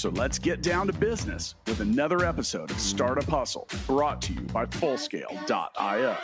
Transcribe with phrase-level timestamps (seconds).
[0.00, 4.40] So let's get down to business with another episode of Startup Hustle brought to you
[4.40, 6.16] by Fullscale.io.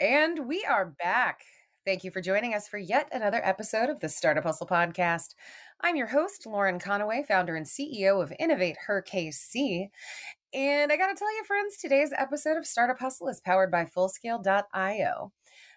[0.00, 1.42] And we are back.
[1.84, 5.34] Thank you for joining us for yet another episode of the Startup Hustle podcast.
[5.82, 9.88] I'm your host, Lauren Conaway, founder and CEO of Innovate Her KC.
[10.54, 13.84] And I got to tell you, friends, today's episode of Startup Hustle is powered by
[13.84, 15.32] Fullscale.io.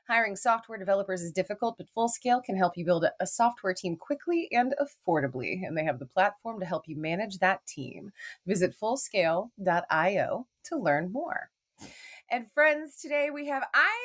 [0.08, 4.48] Hiring software developers is difficult, but Fullscale can help you build a software team quickly
[4.54, 5.68] and affordably.
[5.68, 8.12] And they have the platform to help you manage that team.
[8.48, 11.50] Visit Fullscale.io to learn more.
[12.30, 13.98] And friends, today we have, I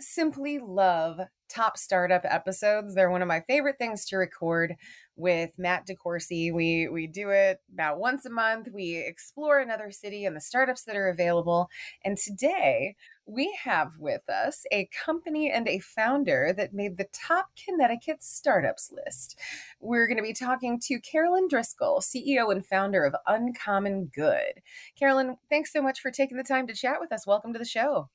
[0.00, 2.94] simply love top startup episodes.
[2.94, 4.74] They're one of my favorite things to record
[5.16, 6.52] with Matt DeCoursey.
[6.52, 8.68] We we do it about once a month.
[8.72, 11.68] We explore another city and the startups that are available.
[12.04, 17.48] And today we have with us a company and a founder that made the top
[17.64, 19.38] Connecticut startups list.
[19.80, 24.62] We're going to be talking to Carolyn Driscoll, CEO and founder of Uncommon Good.
[24.98, 27.26] Carolyn, thanks so much for taking the time to chat with us.
[27.26, 28.10] Welcome to the show.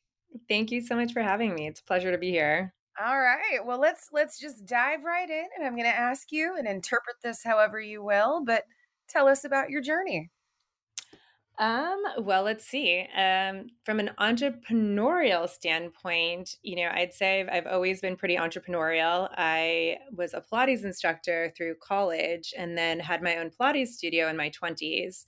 [0.48, 1.68] Thank you so much for having me.
[1.68, 2.74] It's a pleasure to be here.
[3.00, 3.60] All right.
[3.66, 7.18] Well, let's let's just dive right in and I'm going to ask you and interpret
[7.24, 8.66] this however you will, but
[9.08, 10.32] tell us about your journey.
[11.60, 13.02] Um, well, let's see.
[13.16, 19.30] Um, from an entrepreneurial standpoint, you know, I'd say I've, I've always been pretty entrepreneurial.
[19.38, 24.38] I was a Pilates instructor through college and then had my own Pilates studio in
[24.38, 25.28] my 20s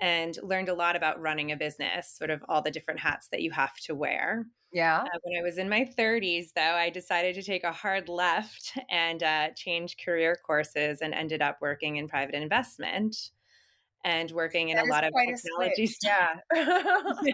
[0.00, 3.42] and learned a lot about running a business, sort of all the different hats that
[3.42, 4.46] you have to wear.
[4.72, 5.06] Yeah.
[5.06, 8.76] Uh, when I was in my 30s, though, I decided to take a hard left
[8.90, 13.30] and uh, change career courses and ended up working in private investment
[14.06, 16.38] and working in that a lot of technology stuff.
[16.54, 17.32] Yeah.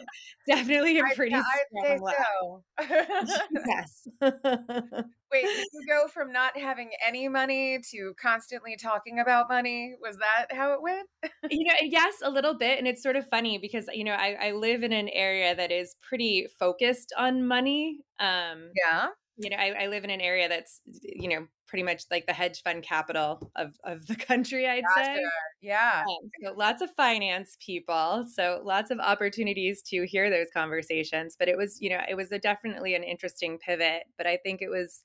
[0.57, 1.43] Definitely a pretty I,
[1.85, 2.65] I'd say so.
[3.67, 4.09] yes.
[4.21, 4.33] Wait,
[5.45, 9.95] did you go from not having any money to constantly talking about money?
[10.01, 11.07] Was that how it went?
[11.51, 12.79] you know, yes, a little bit.
[12.79, 15.71] And it's sort of funny because, you know, I, I live in an area that
[15.71, 17.99] is pretty focused on money.
[18.19, 19.09] Um, yeah
[19.39, 22.35] you know, I, I, live in an area that's, you know, pretty much like the
[22.35, 25.23] hedge fund capital of, of the country, I'd say.
[25.63, 26.05] Yeah.
[26.07, 28.27] Um, so lots of finance people.
[28.31, 31.35] So lots of opportunities to hear those conversations.
[31.39, 34.03] But it was, you know, it was a definitely an interesting pivot.
[34.19, 35.03] But I think it was,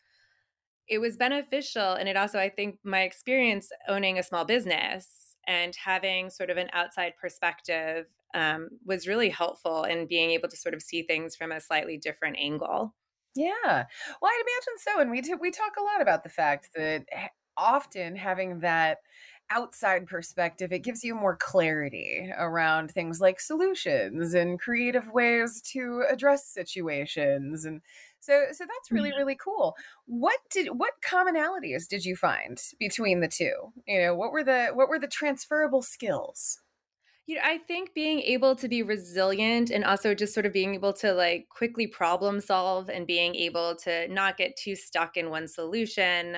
[0.89, 1.93] it was beneficial.
[1.93, 6.57] And it also, I think my experience owning a small business and having sort of
[6.57, 11.33] an outside perspective um, was really helpful in being able to sort of see things
[11.33, 12.93] from a slightly different angle.
[13.37, 13.85] Yeah.
[14.21, 14.99] Well, I'd imagine so.
[14.99, 17.05] And we t- we talk a lot about the fact that
[17.55, 18.97] often having that
[19.49, 26.03] outside perspective, it gives you more clarity around things like solutions and creative ways to
[26.09, 27.65] address situations.
[27.65, 27.81] And
[28.19, 29.19] so so that's really mm-hmm.
[29.19, 29.75] really cool.
[30.05, 33.71] What did what commonalities did you find between the two?
[33.87, 36.59] You know, what were the what were the transferable skills?
[37.27, 40.73] You know, I think being able to be resilient and also just sort of being
[40.75, 45.29] able to like quickly problem solve and being able to not get too stuck in
[45.29, 46.37] one solution,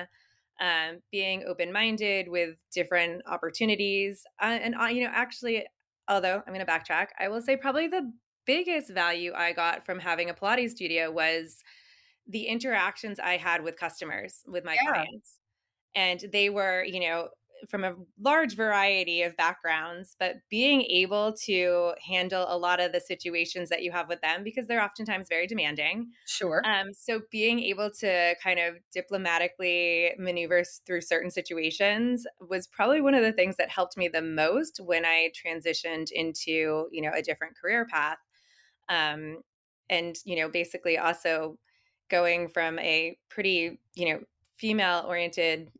[0.60, 4.24] um, being open minded with different opportunities.
[4.42, 5.64] Uh, and, uh, you know, actually,
[6.08, 8.12] although I'm going to backtrack, I will say probably the
[8.44, 11.58] biggest value I got from having a Pilates studio was
[12.26, 14.92] the interactions I had with customers, with my yeah.
[14.92, 15.38] clients.
[15.94, 17.30] And they were, you know,
[17.68, 23.00] from a large variety of backgrounds, but being able to handle a lot of the
[23.00, 26.10] situations that you have with them because they're oftentimes very demanding.
[26.26, 26.62] Sure.
[26.64, 33.14] Um, so being able to kind of diplomatically maneuver through certain situations was probably one
[33.14, 37.22] of the things that helped me the most when I transitioned into, you know, a
[37.22, 38.18] different career path.
[38.88, 39.42] Um,
[39.88, 41.58] and, you know, basically also
[42.08, 44.20] going from a pretty, you know,
[44.56, 45.70] female oriented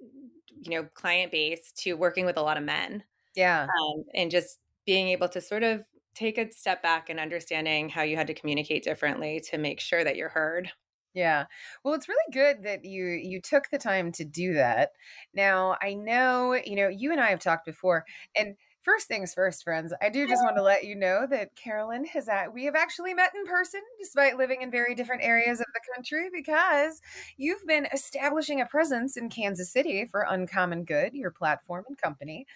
[0.61, 3.03] you know client base to working with a lot of men
[3.35, 5.83] yeah um, and just being able to sort of
[6.15, 10.03] take a step back and understanding how you had to communicate differently to make sure
[10.05, 10.71] that you're heard
[11.15, 11.47] yeah.
[11.83, 14.91] Well, it's really good that you you took the time to do that.
[15.35, 18.05] Now, I know, you know, you and I have talked before
[18.37, 19.93] and First things first, friends.
[20.01, 23.13] I do just want to let you know that Carolyn has at, we have actually
[23.13, 27.03] met in person despite living in very different areas of the country because
[27.37, 32.47] you've been establishing a presence in Kansas City for Uncommon Good, your platform and company.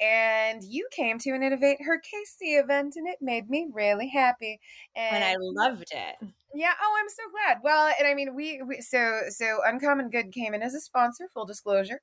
[0.00, 4.60] And you came to an Innovate Her KC event and it made me really happy.
[4.96, 6.28] And, and I loved it.
[6.56, 6.72] Yeah.
[6.80, 7.58] Oh, I'm so glad.
[7.64, 11.28] Well, and I mean, we, we so so Uncommon Good came in as a sponsor,
[11.34, 12.00] full disclosure,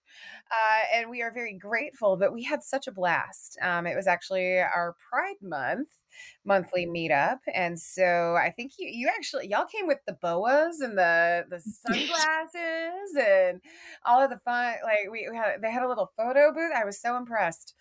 [0.52, 2.18] uh, and we are very grateful.
[2.18, 3.58] But we had such a blast.
[3.62, 5.88] Um, it was actually our Pride Month
[6.44, 10.98] monthly meetup, and so I think you you actually y'all came with the boas and
[10.98, 13.62] the the sunglasses and
[14.06, 14.76] all of the fun.
[14.84, 16.74] Like we, we had they had a little photo booth.
[16.76, 17.74] I was so impressed.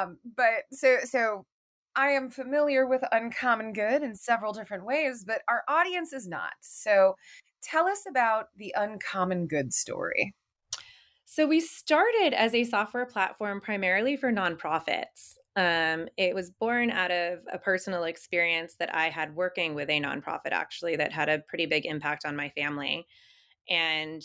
[0.00, 1.46] Um, but so so
[1.96, 6.52] I am familiar with Uncommon Good in several different ways, but our audience is not.
[6.60, 7.14] So
[7.62, 10.34] tell us about the Uncommon Good story.
[11.24, 15.36] So we started as a software platform primarily for nonprofits.
[15.56, 19.98] Um, it was born out of a personal experience that I had working with a
[19.98, 23.06] nonprofit, actually, that had a pretty big impact on my family.
[23.70, 24.22] And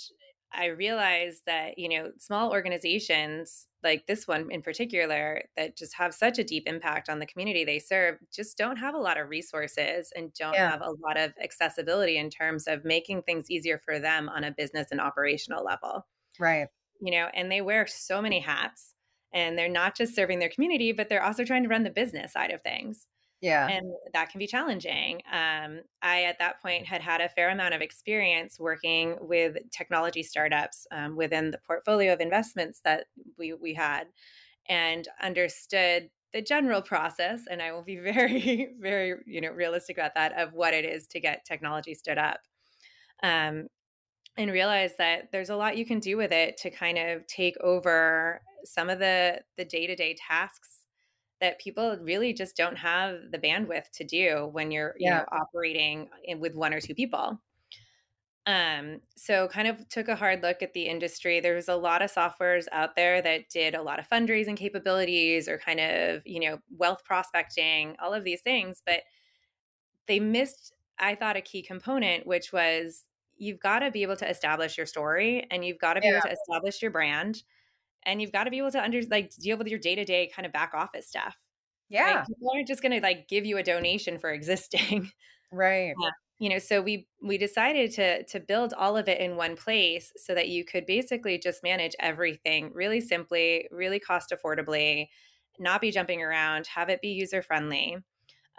[0.51, 6.13] I realized that, you know, small organizations like this one in particular that just have
[6.13, 9.29] such a deep impact on the community they serve just don't have a lot of
[9.29, 10.71] resources and don't yeah.
[10.71, 14.51] have a lot of accessibility in terms of making things easier for them on a
[14.51, 16.05] business and operational level.
[16.39, 16.67] Right.
[16.99, 18.93] You know, and they wear so many hats
[19.33, 22.33] and they're not just serving their community, but they're also trying to run the business
[22.33, 23.07] side of things.
[23.41, 23.71] Yeah.
[23.71, 25.21] And that can be challenging.
[25.31, 30.23] Um, I, at that point, had had a fair amount of experience working with technology
[30.23, 33.07] startups um, within the portfolio of investments that
[33.37, 34.07] we, we had
[34.67, 37.43] and understood the general process.
[37.49, 41.07] And I will be very, very, you know, realistic about that of what it is
[41.09, 42.41] to get technology stood up.
[43.23, 43.67] Um,
[44.37, 47.57] and realize that there's a lot you can do with it to kind of take
[47.59, 50.80] over some of the the day-to-day tasks
[51.41, 55.09] that people really just don't have the bandwidth to do when you're yeah.
[55.09, 57.41] you know operating in, with one or two people
[58.47, 62.01] um so kind of took a hard look at the industry there was a lot
[62.01, 66.39] of softwares out there that did a lot of fundraising capabilities or kind of you
[66.39, 69.01] know wealth prospecting all of these things but
[70.07, 73.05] they missed i thought a key component which was
[73.37, 76.13] you've got to be able to establish your story and you've got to be yeah.
[76.13, 77.43] able to establish your brand
[78.05, 80.51] and you've got to be able to under like deal with your day-to-day kind of
[80.51, 81.37] back office stuff
[81.89, 82.27] yeah right?
[82.27, 85.09] people aren't just going to like give you a donation for existing
[85.51, 86.09] right yeah.
[86.39, 90.11] you know so we we decided to to build all of it in one place
[90.17, 95.07] so that you could basically just manage everything really simply really cost affordably
[95.59, 97.97] not be jumping around have it be user friendly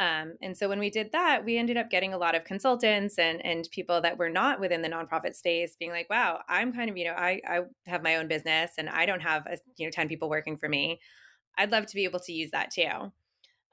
[0.02, 3.20] um, and so when we did that, we ended up getting a lot of consultants
[3.20, 6.90] and and people that were not within the nonprofit space being like, wow, I'm kind
[6.90, 9.86] of, you know, I, I have my own business and I don't have, a, you
[9.86, 11.00] know, 10 people working for me.
[11.56, 13.12] I'd love to be able to use that too.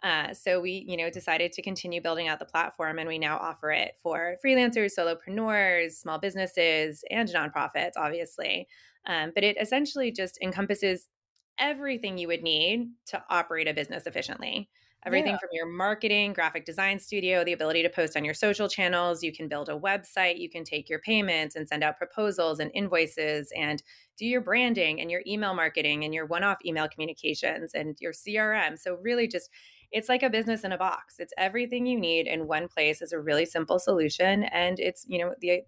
[0.03, 3.37] Uh, so we, you know, decided to continue building out the platform, and we now
[3.37, 8.67] offer it for freelancers, solopreneurs, small businesses, and nonprofits, obviously.
[9.07, 11.09] Um, but it essentially just encompasses
[11.57, 14.69] everything you would need to operate a business efficiently
[15.05, 15.37] everything yeah.
[15.37, 19.23] from your marketing, graphic design studio, the ability to post on your social channels.
[19.23, 22.71] You can build a website, you can take your payments and send out proposals and
[22.73, 23.81] invoices and
[24.17, 28.11] do your branding and your email marketing and your one off email communications and your
[28.11, 28.77] CRM.
[28.77, 29.49] So, really, just
[29.91, 31.15] it's like a business in a box.
[31.19, 34.43] It's everything you need in one place is a really simple solution.
[34.43, 35.61] And it's, you know, the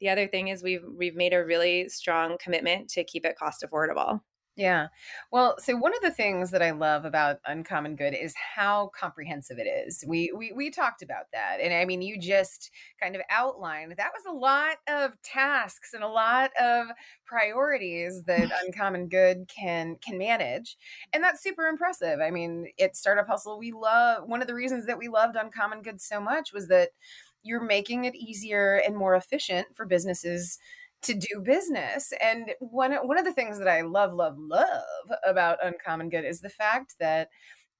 [0.00, 3.64] the other thing is we've we've made a really strong commitment to keep it cost
[3.66, 4.20] affordable.
[4.56, 4.86] Yeah.
[5.32, 9.58] Well, so one of the things that I love about Uncommon Good is how comprehensive
[9.58, 10.04] it is.
[10.06, 11.58] We we we talked about that.
[11.60, 12.70] And I mean, you just
[13.02, 16.86] kind of outlined that was a lot of tasks and a lot of
[17.26, 20.76] priorities that Uncommon Good can can manage.
[21.12, 22.20] And that's super impressive.
[22.20, 25.82] I mean, at Startup Hustle, we love one of the reasons that we loved Uncommon
[25.82, 26.90] Good so much was that
[27.42, 30.58] you're making it easier and more efficient for businesses
[31.04, 32.12] to do business.
[32.20, 34.84] And one one of the things that I love, love, love
[35.26, 37.28] about Uncommon Good is the fact that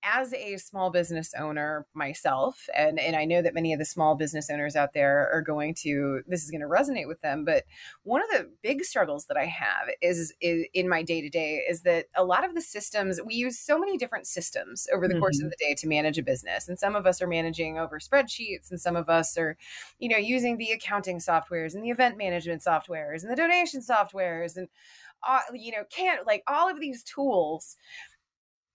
[0.05, 4.15] as a small business owner myself, and, and I know that many of the small
[4.15, 7.45] business owners out there are going to, this is going to resonate with them.
[7.45, 7.65] But
[8.03, 11.65] one of the big struggles that I have is, is in my day to day
[11.69, 15.15] is that a lot of the systems, we use so many different systems over the
[15.15, 15.21] mm-hmm.
[15.21, 15.51] course of mm-hmm.
[15.59, 16.69] the day to manage a business.
[16.69, 19.57] And some of us are managing over spreadsheets, and some of us are,
[19.99, 24.57] you know, using the accounting softwares and the event management softwares and the donation softwares
[24.57, 24.69] and,
[25.27, 27.77] uh, you know, can't like all of these tools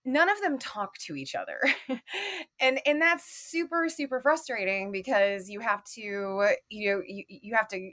[0.05, 1.59] none of them talk to each other
[2.59, 6.01] and and that's super super frustrating because you have to
[6.69, 7.91] you know you, you have to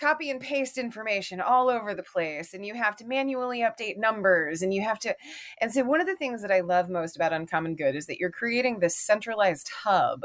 [0.00, 4.62] copy and paste information all over the place and you have to manually update numbers
[4.62, 5.14] and you have to
[5.60, 8.18] and so one of the things that i love most about uncommon good is that
[8.18, 10.24] you're creating this centralized hub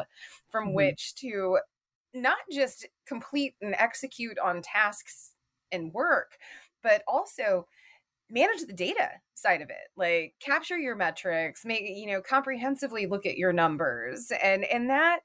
[0.49, 0.75] from mm-hmm.
[0.75, 1.59] which to
[2.13, 5.33] not just complete and execute on tasks
[5.71, 6.37] and work
[6.81, 7.67] but also
[8.29, 13.25] manage the data side of it like capture your metrics make you know comprehensively look
[13.25, 15.19] at your numbers and and that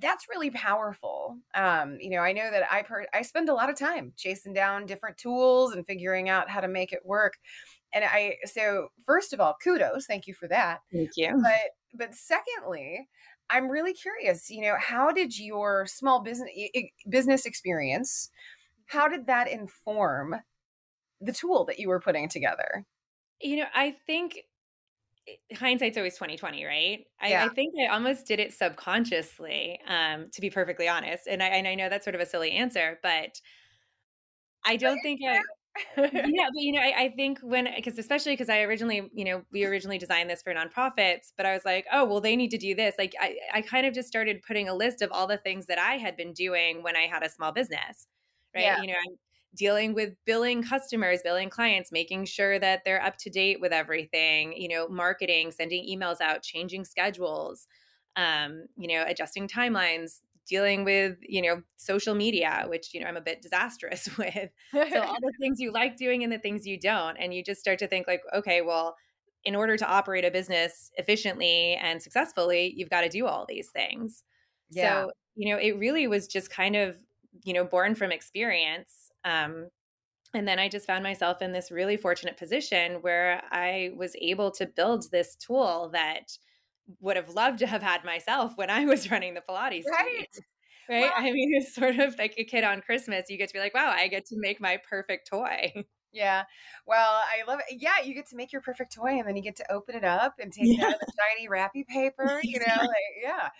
[0.00, 1.38] that's really powerful.
[1.54, 4.52] Um, you know, I know that I per- I spend a lot of time chasing
[4.52, 7.34] down different tools and figuring out how to make it work.
[7.92, 10.80] And I so first of all, kudos, thank you for that.
[10.92, 11.40] Thank you.
[11.42, 13.08] But but secondly,
[13.50, 14.50] I'm really curious.
[14.50, 16.50] You know, how did your small business
[17.08, 18.30] business experience?
[18.86, 20.36] How did that inform
[21.20, 22.84] the tool that you were putting together?
[23.40, 24.38] You know, I think
[25.54, 27.44] hindsight's always 2020 right I, yeah.
[27.44, 31.66] I, think i almost did it subconsciously um to be perfectly honest and i and
[31.66, 33.40] i know that's sort of a silly answer but
[34.64, 35.40] i don't think i yeah
[35.96, 36.12] but
[36.54, 39.98] you know I, I think when because especially because i originally you know we originally
[39.98, 42.94] designed this for nonprofits but i was like oh well they need to do this
[42.98, 45.78] like i i kind of just started putting a list of all the things that
[45.78, 48.08] i had been doing when i had a small business
[48.54, 48.80] right yeah.
[48.80, 49.16] you know i'm
[49.54, 54.52] dealing with billing customers, billing clients, making sure that they're up to date with everything,
[54.56, 57.66] you know, marketing, sending emails out, changing schedules,
[58.16, 63.16] um, you know, adjusting timelines, dealing with, you know, social media, which, you know, I'm
[63.16, 64.50] a bit disastrous with.
[64.72, 67.16] so all the things you like doing and the things you don't.
[67.16, 68.96] And you just start to think like, okay, well,
[69.44, 73.70] in order to operate a business efficiently and successfully, you've got to do all these
[73.70, 74.24] things.
[74.70, 75.04] Yeah.
[75.04, 76.96] So, you know, it really was just kind of,
[77.44, 79.68] you know, born from experience um,
[80.34, 84.50] and then I just found myself in this really fortunate position where I was able
[84.52, 86.36] to build this tool that
[87.00, 89.84] would have loved to have had myself when I was running the Pilates.
[89.90, 90.28] Right.
[90.88, 91.02] Right.
[91.02, 93.28] Well, I mean, it's sort of like a kid on Christmas.
[93.28, 95.84] You get to be like, wow, I get to make my perfect toy.
[96.10, 96.44] Yeah.
[96.86, 97.76] Well, I love it.
[97.80, 100.04] Yeah, you get to make your perfect toy and then you get to open it
[100.04, 100.74] up and take yeah.
[100.74, 103.50] it out of the shiny wrappy paper, you know, like, yeah.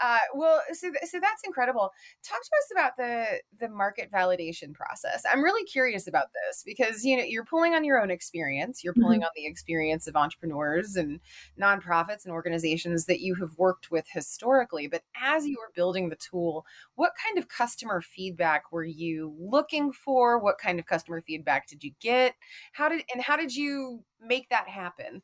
[0.00, 1.92] Uh, well, so th- so that's incredible.
[2.22, 5.24] Talk to us about the the market validation process.
[5.30, 8.82] I'm really curious about this because you know you're pulling on your own experience.
[8.82, 9.26] You're pulling mm-hmm.
[9.26, 11.20] on the experience of entrepreneurs and
[11.60, 14.88] nonprofits and organizations that you have worked with historically.
[14.88, 16.64] But as you were building the tool,
[16.94, 20.38] what kind of customer feedback were you looking for?
[20.38, 22.34] What kind of customer feedback did you get?
[22.72, 25.22] How did and how did you make that happen?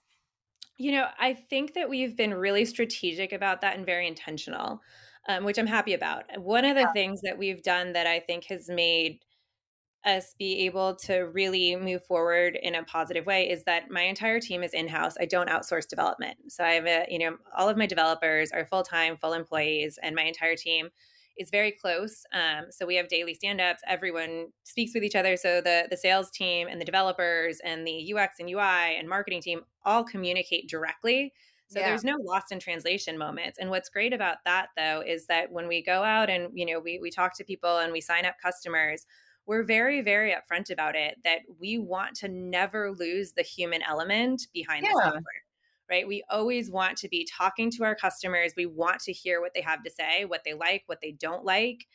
[0.79, 4.83] You know, I think that we've been really strategic about that and very intentional,
[5.29, 6.25] um, which I'm happy about.
[6.39, 6.93] One of the yeah.
[6.93, 9.21] things that we've done that I think has made
[10.05, 14.39] us be able to really move forward in a positive way is that my entire
[14.39, 15.15] team is in-house.
[15.19, 16.37] I don't outsource development.
[16.49, 20.15] So I have a, you know, all of my developers are full-time, full employees, and
[20.15, 20.91] my entire team
[21.37, 22.25] is very close.
[22.33, 23.83] Um, so we have daily stand-ups.
[23.87, 25.37] Everyone speaks with each other.
[25.37, 29.43] So the the sales team and the developers and the UX and UI and marketing
[29.43, 31.33] team all communicate directly.
[31.69, 31.89] So yeah.
[31.89, 33.59] there's no lost in translation moments.
[33.59, 36.81] And what's great about that though is that when we go out and you know
[36.81, 39.07] we we talk to people and we sign up customers,
[39.47, 44.47] we're very very upfront about it that we want to never lose the human element
[44.53, 44.93] behind yeah.
[44.95, 45.46] the software
[45.91, 46.07] right?
[46.07, 48.53] We always want to be talking to our customers.
[48.57, 51.45] We want to hear what they have to say, what they like, what they don't
[51.45, 51.87] like,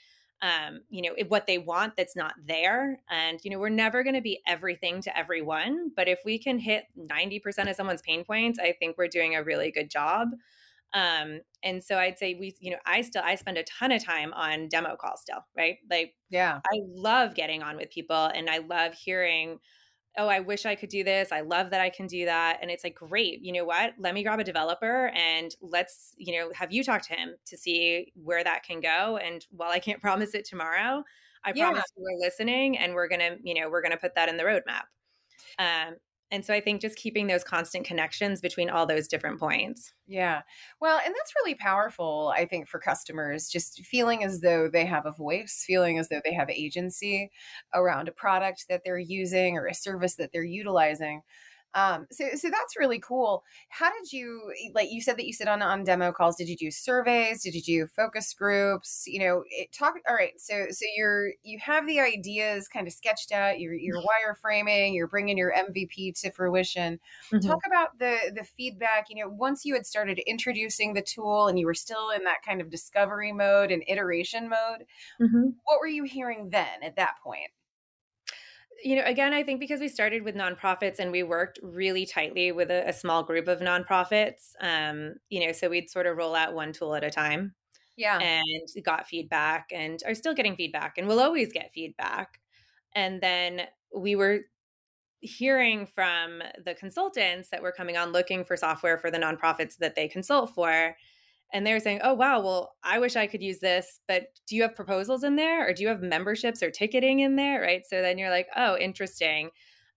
[0.41, 3.01] um, you know, what they want that's not there.
[3.09, 5.91] And, you know, we're never going to be everything to everyone.
[5.95, 9.43] But if we can hit 90% of someone's pain points, I think we're doing a
[9.43, 10.29] really good job.
[10.93, 14.03] Um, and so I'd say we, you know, I still I spend a ton of
[14.03, 15.77] time on demo calls still, right?
[15.89, 19.59] Like, yeah, I love getting on with people and I love hearing
[20.17, 21.31] oh, I wish I could do this.
[21.31, 22.59] I love that I can do that.
[22.61, 23.93] And it's like, great, you know what?
[23.97, 27.57] Let me grab a developer and let's, you know, have you talk to him to
[27.57, 29.17] see where that can go.
[29.17, 31.03] And while I can't promise it tomorrow,
[31.43, 31.69] I yeah.
[31.69, 34.37] promise we're listening and we're going to, you know, we're going to put that in
[34.37, 34.83] the roadmap.
[35.57, 35.95] Um,
[36.31, 39.93] and so I think just keeping those constant connections between all those different points.
[40.07, 40.41] Yeah.
[40.79, 45.05] Well, and that's really powerful, I think, for customers, just feeling as though they have
[45.05, 47.31] a voice, feeling as though they have agency
[47.73, 51.21] around a product that they're using or a service that they're utilizing.
[51.73, 53.43] Um, so, so that's really cool.
[53.69, 56.35] How did you, like you said that you sit on, on demo calls.
[56.35, 57.43] Did you do surveys?
[57.43, 59.03] Did you do focus groups?
[59.07, 60.33] You know, it, talk, all right.
[60.37, 64.01] So, so you're, you have the ideas kind of sketched out, you're, you're
[64.45, 66.99] wireframing, you're bringing your MVP to fruition.
[67.31, 67.47] Mm-hmm.
[67.47, 71.57] Talk about the, the feedback, you know, once you had started introducing the tool and
[71.57, 74.85] you were still in that kind of discovery mode and iteration mode,
[75.21, 75.49] mm-hmm.
[75.63, 77.51] what were you hearing then at that point?
[78.83, 82.51] You know, again, I think because we started with nonprofits and we worked really tightly
[82.51, 86.35] with a, a small group of nonprofits, um, you know, so we'd sort of roll
[86.35, 87.53] out one tool at a time.
[87.97, 88.19] Yeah.
[88.19, 92.39] And got feedback and are still getting feedback and we'll always get feedback.
[92.95, 93.63] And then
[93.95, 94.41] we were
[95.19, 99.95] hearing from the consultants that were coming on looking for software for the nonprofits that
[99.95, 100.95] they consult for
[101.53, 104.61] and they're saying oh wow well i wish i could use this but do you
[104.61, 107.61] have proposals in there or do you have memberships or ticketing in there?
[107.61, 107.83] Right?
[107.87, 109.49] So then you're like oh interesting.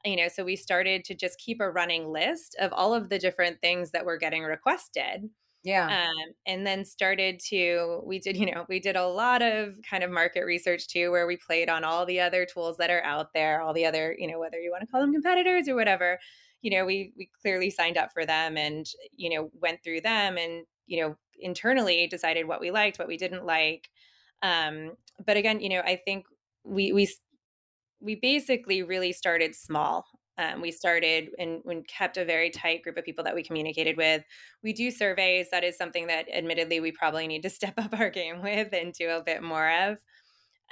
[0.04, 3.18] You know so we started to just keep a running list of all of the
[3.18, 5.30] different things that were getting requested
[5.64, 6.02] yeah.
[6.02, 10.04] Um, and then started to, we did, you know, we did a lot of kind
[10.04, 13.32] of market research too, where we played on all the other tools that are out
[13.32, 16.18] there, all the other, you know, whether you want to call them competitors or whatever,
[16.60, 20.36] you know, we, we clearly signed up for them and, you know, went through them
[20.36, 23.88] and, you know, internally decided what we liked, what we didn't like.
[24.42, 24.92] Um,
[25.24, 26.26] but again, you know, I think
[26.64, 27.08] we, we,
[28.00, 32.96] we basically really started small um, we started and, and, kept a very tight group
[32.96, 34.24] of people that we communicated with.
[34.62, 35.48] We do surveys.
[35.50, 38.92] That is something that, admittedly, we probably need to step up our game with and
[38.92, 39.98] do a bit more of.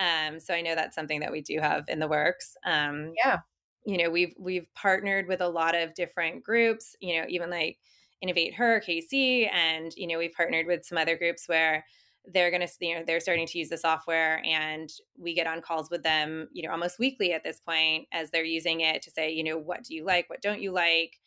[0.00, 2.56] Um, so I know that's something that we do have in the works.
[2.64, 3.38] Um, yeah,
[3.84, 6.96] you know, we've we've partnered with a lot of different groups.
[7.00, 7.78] You know, even like
[8.22, 11.84] Innovate Her, KC, and you know, we've partnered with some other groups where
[12.32, 15.60] they're going to you know they're starting to use the software and we get on
[15.60, 19.10] calls with them you know almost weekly at this point as they're using it to
[19.10, 20.30] say you know what do you like?
[20.30, 21.18] What don't you like?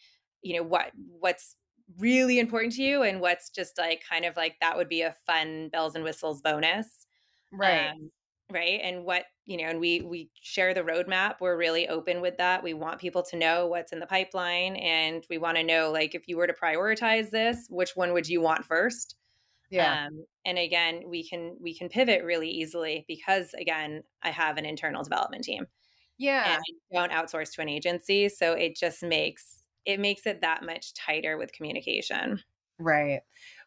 [0.42, 1.58] You know what what's
[1.98, 3.04] really important to you?
[3.04, 6.42] And what's just like kind of like that would be a fun bells and whistles
[6.42, 7.06] bonus.
[7.52, 7.90] Right.
[7.90, 8.12] Um,
[8.52, 12.38] right and what you know and we we share the roadmap we're really open with
[12.38, 15.92] that we want people to know what's in the pipeline and we want to know
[15.92, 19.16] like if you were to prioritize this which one would you want first
[19.70, 20.08] yeah.
[20.08, 24.66] Um, and again, we can we can pivot really easily because again, I have an
[24.66, 25.66] internal development team.
[26.18, 26.56] Yeah.
[26.56, 28.30] And I don't outsource to an agency.
[28.30, 32.42] So it just makes it makes it that much tighter with communication.
[32.80, 33.22] Right.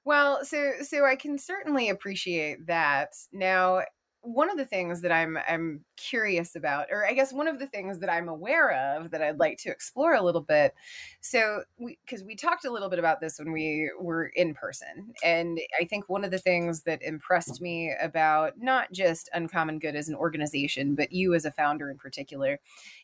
[0.04, 3.10] Well, so so I can certainly appreciate that.
[3.32, 3.82] Now,
[4.22, 7.66] one of the things that I'm I'm curious about, or I guess one of the
[7.66, 10.74] things that I'm aware of that I'd like to explore a little bit.
[11.20, 15.12] So, because we, we, talked a little bit about this when we were in person,
[15.22, 19.96] and I think one of the things that impressed me about not just Uncommon Good
[19.96, 22.58] as an organization, but you as a founder in particular,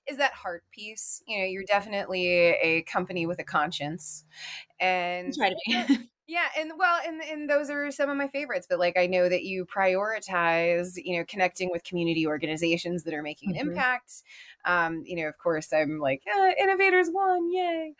[0.09, 1.23] is that heart piece.
[1.27, 4.25] You know, you're definitely a company with a conscience,
[4.81, 6.11] and try to be.
[6.27, 8.67] Yeah, and well, and and those are some of my favorites.
[8.69, 13.23] But like, I know that you prioritize, you know, connecting with community organizations that are
[13.23, 13.71] making an mm-hmm.
[13.71, 14.23] impact.
[14.65, 17.93] Um, you know, of course, I'm like uh, innovators one, yay!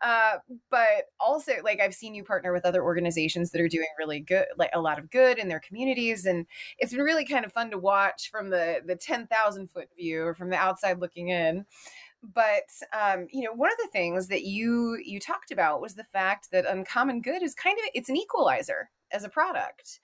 [0.00, 0.34] Uh,
[0.70, 4.46] but also, like, I've seen you partner with other organizations that are doing really good,
[4.56, 6.46] like a lot of good in their communities, and
[6.78, 10.22] it's been really kind of fun to watch from the the ten thousand foot view
[10.22, 11.64] or from the outside looking in
[12.22, 16.04] but um, you know one of the things that you you talked about was the
[16.04, 20.00] fact that uncommon good is kind of it's an equalizer as a product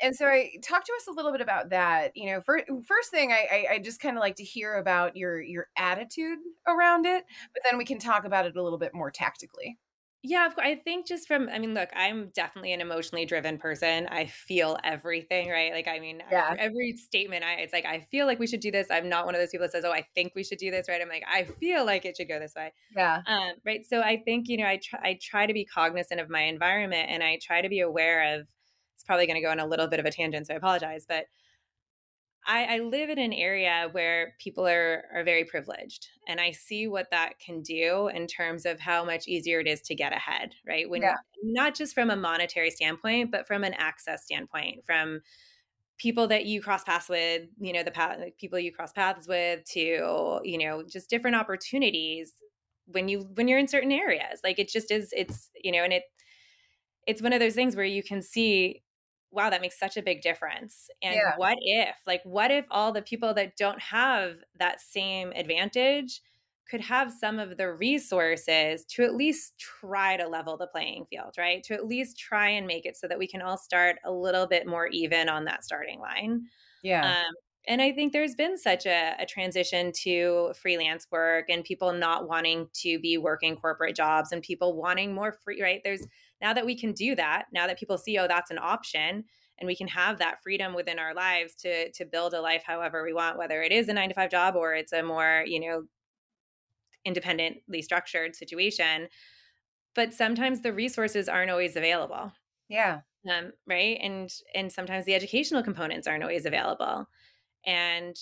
[0.00, 2.16] and so I talk to us a little bit about that.
[2.16, 5.16] You know, for, first thing, I, I, I just kind of like to hear about
[5.16, 8.94] your your attitude around it, but then we can talk about it a little bit
[8.94, 9.78] more tactically.
[10.24, 14.06] Yeah, I think just from, I mean, look, I'm definitely an emotionally driven person.
[14.08, 15.72] I feel everything, right?
[15.72, 16.54] Like, I mean, yeah.
[16.58, 18.86] every statement, I it's like, I feel like we should do this.
[18.88, 20.86] I'm not one of those people that says, oh, I think we should do this,
[20.88, 21.02] right?
[21.02, 22.72] I'm like, I feel like it should go this way.
[22.96, 23.22] Yeah.
[23.26, 23.84] Um, right.
[23.84, 27.08] So I think, you know, I try, I try to be cognizant of my environment
[27.10, 28.46] and I try to be aware of,
[28.94, 31.04] it's probably going to go on a little bit of a tangent, so I apologize,
[31.08, 31.24] but
[32.46, 36.88] I, I, live in an area where people are are very privileged, and I see
[36.88, 40.54] what that can do in terms of how much easier it is to get ahead.
[40.66, 41.16] Right, when yeah.
[41.42, 45.20] not just from a monetary standpoint, but from an access standpoint, from
[45.98, 49.64] people that you cross paths with, you know, the path, people you cross paths with,
[49.66, 52.32] to you know, just different opportunities
[52.86, 54.40] when you when you're in certain areas.
[54.42, 55.10] Like it just is.
[55.16, 56.02] It's you know, and it
[57.06, 58.82] it's one of those things where you can see
[59.32, 60.88] wow, that makes such a big difference.
[61.02, 61.32] And yeah.
[61.36, 66.20] what if, like, what if all the people that don't have that same advantage
[66.70, 71.34] could have some of the resources to at least try to level the playing field,
[71.36, 71.62] right?
[71.64, 74.46] To at least try and make it so that we can all start a little
[74.46, 76.46] bit more even on that starting line.
[76.82, 77.06] Yeah.
[77.06, 77.34] Um,
[77.68, 82.28] and I think there's been such a, a, transition to freelance work and people not
[82.28, 85.80] wanting to be working corporate jobs and people wanting more free, right?
[85.84, 86.04] There's
[86.42, 89.24] now that we can do that, now that people see, oh, that's an option,
[89.58, 93.04] and we can have that freedom within our lives to to build a life however
[93.04, 95.60] we want, whether it is a nine to five job or it's a more, you
[95.60, 95.84] know,
[97.04, 99.08] independently structured situation.
[99.94, 102.32] But sometimes the resources aren't always available.
[102.68, 103.00] Yeah.
[103.30, 103.98] Um, right.
[104.02, 107.06] And and sometimes the educational components aren't always available.
[107.64, 108.16] And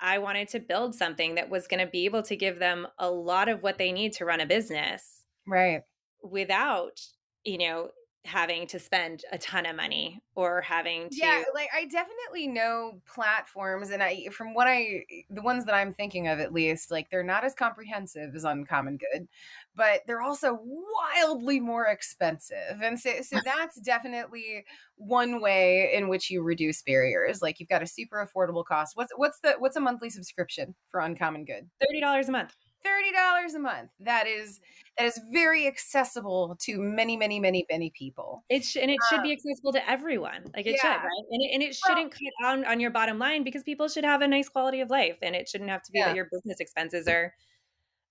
[0.00, 3.10] I wanted to build something that was going to be able to give them a
[3.10, 5.24] lot of what they need to run a business.
[5.46, 5.82] Right.
[6.22, 7.00] Without,
[7.44, 7.90] you know,
[8.26, 13.00] having to spend a ton of money or having to yeah like i definitely know
[13.06, 17.08] platforms and i from what i the ones that i'm thinking of at least like
[17.10, 19.26] they're not as comprehensive as uncommon good
[19.74, 23.42] but they're also wildly more expensive and so, so uh-huh.
[23.56, 28.64] that's definitely one way in which you reduce barriers like you've got a super affordable
[28.64, 28.92] cost.
[28.96, 31.68] What's what's the what's a monthly subscription for uncommon good?
[31.82, 32.54] $30 a month
[32.86, 34.60] $30 a month that is
[34.98, 39.18] that is very accessible to many many many many people it sh- and it should
[39.18, 40.94] um, be accessible to everyone like it yeah.
[40.94, 43.62] should right and it, and it shouldn't well, cut on on your bottom line because
[43.62, 46.08] people should have a nice quality of life and it shouldn't have to be yeah.
[46.08, 47.34] that your business expenses are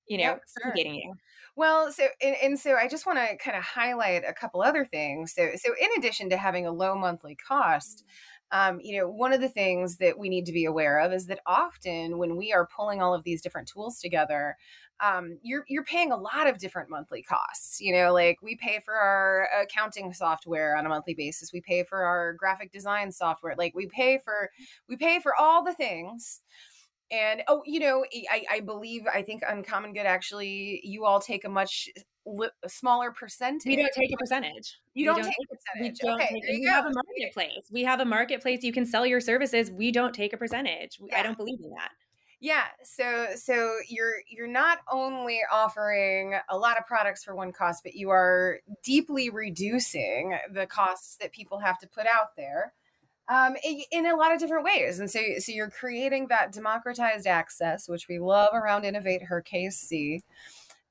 [0.08, 0.74] you know yep, sure.
[0.76, 1.14] you
[1.56, 4.86] well so and, and so i just want to kind of highlight a couple other
[4.86, 8.04] things so so in addition to having a low monthly cost
[8.52, 11.28] um, you know, one of the things that we need to be aware of is
[11.28, 14.58] that often when we are pulling all of these different tools together,
[15.02, 17.80] um, you're you're paying a lot of different monthly costs.
[17.80, 21.54] You know, like we pay for our accounting software on a monthly basis.
[21.54, 23.56] We pay for our graphic design software.
[23.58, 24.50] Like we pay for
[24.88, 26.42] we pay for all the things.
[27.12, 31.44] And oh, you know, I, I believe I think Uncommon Good actually you all take
[31.44, 31.90] a much
[32.26, 33.66] li- smaller percentage.
[33.66, 34.80] We don't take a percentage.
[34.94, 36.00] You don't, don't take, a percentage.
[36.02, 37.70] We don't okay, take, we have a marketplace.
[37.72, 38.64] We have a marketplace.
[38.64, 39.72] You can sell your services.
[39.72, 41.00] We don't take a percentage.
[41.02, 41.20] Yeah.
[41.20, 41.92] I don't believe in that.
[42.42, 47.84] Yeah, so so you're you're not only offering a lot of products for one cost,
[47.84, 52.74] but you are deeply reducing the costs that people have to put out there
[53.30, 55.00] um, in, in, a lot of different ways.
[55.00, 60.22] And so, so you're creating that democratized access, which we love around Innovate Her KC.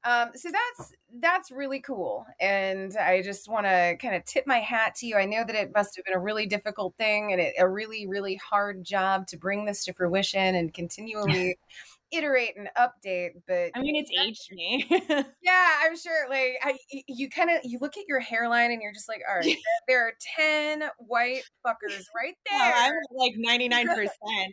[0.04, 4.58] Um, so that's that's really cool, and I just want to kind of tip my
[4.58, 5.16] hat to you.
[5.16, 8.06] I know that it must have been a really difficult thing and it, a really
[8.06, 11.58] really hard job to bring this to fruition and continually
[12.12, 14.86] iterate and update but i mean it's aged me.
[15.42, 18.92] Yeah i'm sure like I, you kind of you look at your hairline and you're
[18.92, 19.56] just like all right
[19.88, 24.10] there are 10 white fuckers right there well, i'm like 99 percent.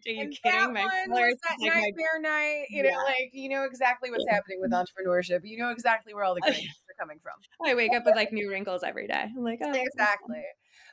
[0.07, 0.73] Are you kidding?
[0.73, 2.29] My was that like nightmare my...
[2.29, 2.91] night you yeah.
[2.91, 5.41] know like you know exactly what's happening with entrepreneurship.
[5.43, 7.33] You know exactly where all the good are coming from.
[7.65, 9.25] I wake up with like new wrinkles every day.
[9.35, 10.43] I'm like oh, exactly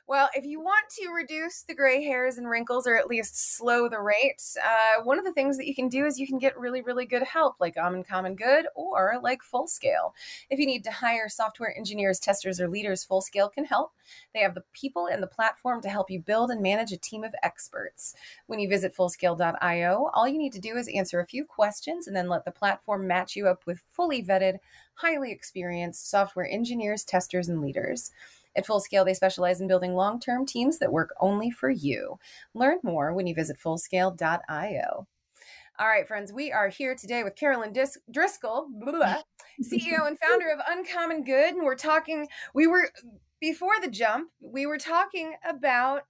[0.05, 3.87] well, if you want to reduce the gray hairs and wrinkles or at least slow
[3.87, 6.59] the rate, uh, one of the things that you can do is you can get
[6.59, 10.11] really, really good help like Uncommon Good or like Fullscale.
[10.49, 13.93] If you need to hire software engineers, testers, or leaders, Fullscale can help.
[14.33, 17.23] They have the people and the platform to help you build and manage a team
[17.23, 18.13] of experts.
[18.47, 22.15] When you visit fullscale.io, all you need to do is answer a few questions and
[22.15, 24.57] then let the platform match you up with fully vetted,
[24.95, 28.11] highly experienced software engineers, testers, and leaders.
[28.55, 32.19] At Full Scale, they specialize in building long term teams that work only for you.
[32.53, 35.07] Learn more when you visit fullscale.io.
[35.79, 39.23] All right, friends, we are here today with Carolyn Dis- Driscoll, blah,
[39.59, 41.55] CEO and founder of Uncommon Good.
[41.55, 42.91] And we're talking, we were,
[43.41, 46.03] before the jump, we were talking about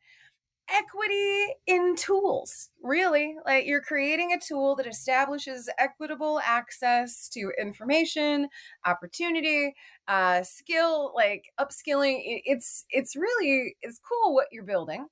[0.70, 8.48] equity in tools really like you're creating a tool that establishes equitable access to information
[8.86, 9.74] opportunity
[10.08, 15.06] uh skill like upskilling it's it's really it's cool what you're building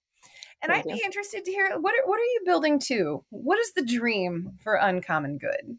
[0.62, 0.98] and Thank i'd you.
[0.98, 4.52] be interested to hear what are, what are you building to what is the dream
[4.64, 5.78] for uncommon good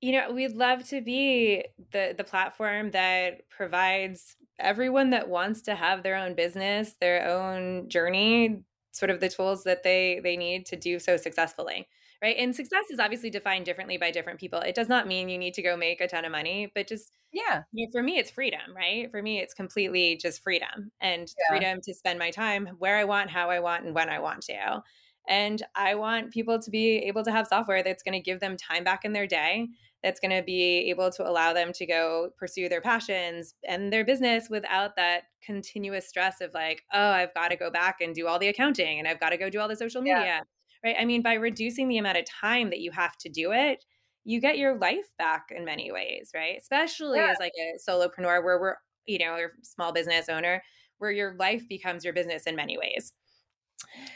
[0.00, 5.74] you know we'd love to be the the platform that provides everyone that wants to
[5.74, 8.62] have their own business, their own journey,
[8.92, 11.86] sort of the tools that they they need to do so successfully
[12.22, 12.36] right?
[12.38, 14.60] And success is obviously defined differently by different people.
[14.60, 17.10] It does not mean you need to go make a ton of money but just
[17.32, 17.62] yeah.
[17.72, 19.10] you know, for me it's freedom right?
[19.10, 21.56] For me it's completely just freedom and yeah.
[21.56, 24.42] freedom to spend my time where i want how i want and when i want
[24.42, 24.82] to
[25.28, 28.56] and i want people to be able to have software that's going to give them
[28.56, 29.68] time back in their day
[30.02, 34.04] that's going to be able to allow them to go pursue their passions and their
[34.04, 38.26] business without that continuous stress of like, oh, I've got to go back and do
[38.26, 40.24] all the accounting and I've got to go do all the social media.
[40.24, 40.40] Yeah.
[40.84, 40.96] Right.
[40.98, 43.84] I mean, by reducing the amount of time that you have to do it,
[44.24, 46.56] you get your life back in many ways, right?
[46.60, 47.30] Especially yeah.
[47.30, 50.62] as like a solopreneur where we're, you know, a small business owner,
[50.98, 53.12] where your life becomes your business in many ways.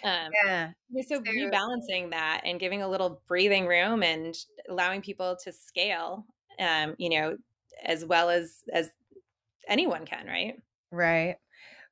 [0.05, 0.73] Um, yeah.
[1.03, 4.37] So, so rebalancing that and giving a little breathing room and
[4.69, 6.27] allowing people to scale,
[6.61, 7.37] um, you know,
[7.85, 8.91] as well as as
[9.69, 10.57] anyone can, right?
[10.91, 11.37] Right.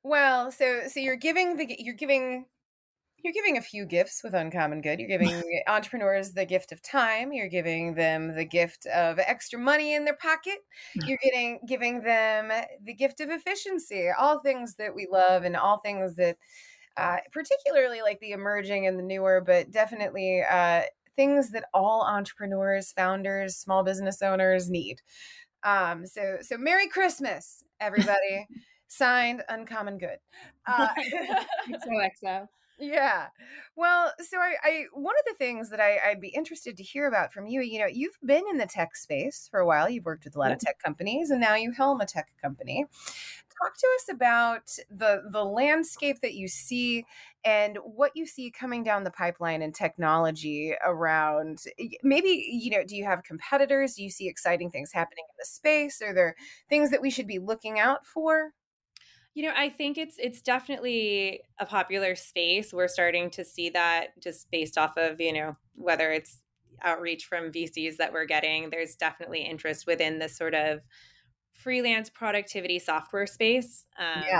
[0.03, 2.45] Well, so so you're giving the you're giving
[3.25, 7.33] you're giving a few gifts with uncommon good you're giving entrepreneurs the gift of time
[7.33, 10.59] you're giving them the gift of extra money in their pocket
[10.93, 12.51] you're getting giving them
[12.83, 16.37] the gift of efficiency all things that we love and all things that
[16.97, 20.81] uh, particularly like the emerging and the newer, but definitely uh,
[21.15, 25.01] things that all entrepreneurs, founders, small business owners need.
[25.63, 28.47] Um, so, so Merry Christmas, everybody.
[28.87, 30.19] Signed, Uncommon Good.
[30.67, 30.87] Uh,
[31.69, 32.47] XOXO.
[32.77, 33.27] Yeah.
[33.75, 37.07] Well, so I, I one of the things that I, I'd be interested to hear
[37.07, 39.89] about from you, you know, you've been in the tech space for a while.
[39.89, 42.85] You've worked with a lot of tech companies, and now you helm a tech company.
[43.61, 47.05] Talk to us about the the landscape that you see
[47.45, 51.59] and what you see coming down the pipeline in technology around
[52.03, 53.95] maybe you know do you have competitors?
[53.95, 56.01] Do you see exciting things happening in the space?
[56.01, 56.35] Are there
[56.69, 58.51] things that we should be looking out for?
[59.35, 62.73] You know, I think it's it's definitely a popular space.
[62.73, 66.41] We're starting to see that just based off of, you know, whether it's
[66.81, 70.79] outreach from VCs that we're getting, there's definitely interest within this sort of
[71.55, 73.85] freelance productivity software space.
[73.97, 74.39] Um, yeah.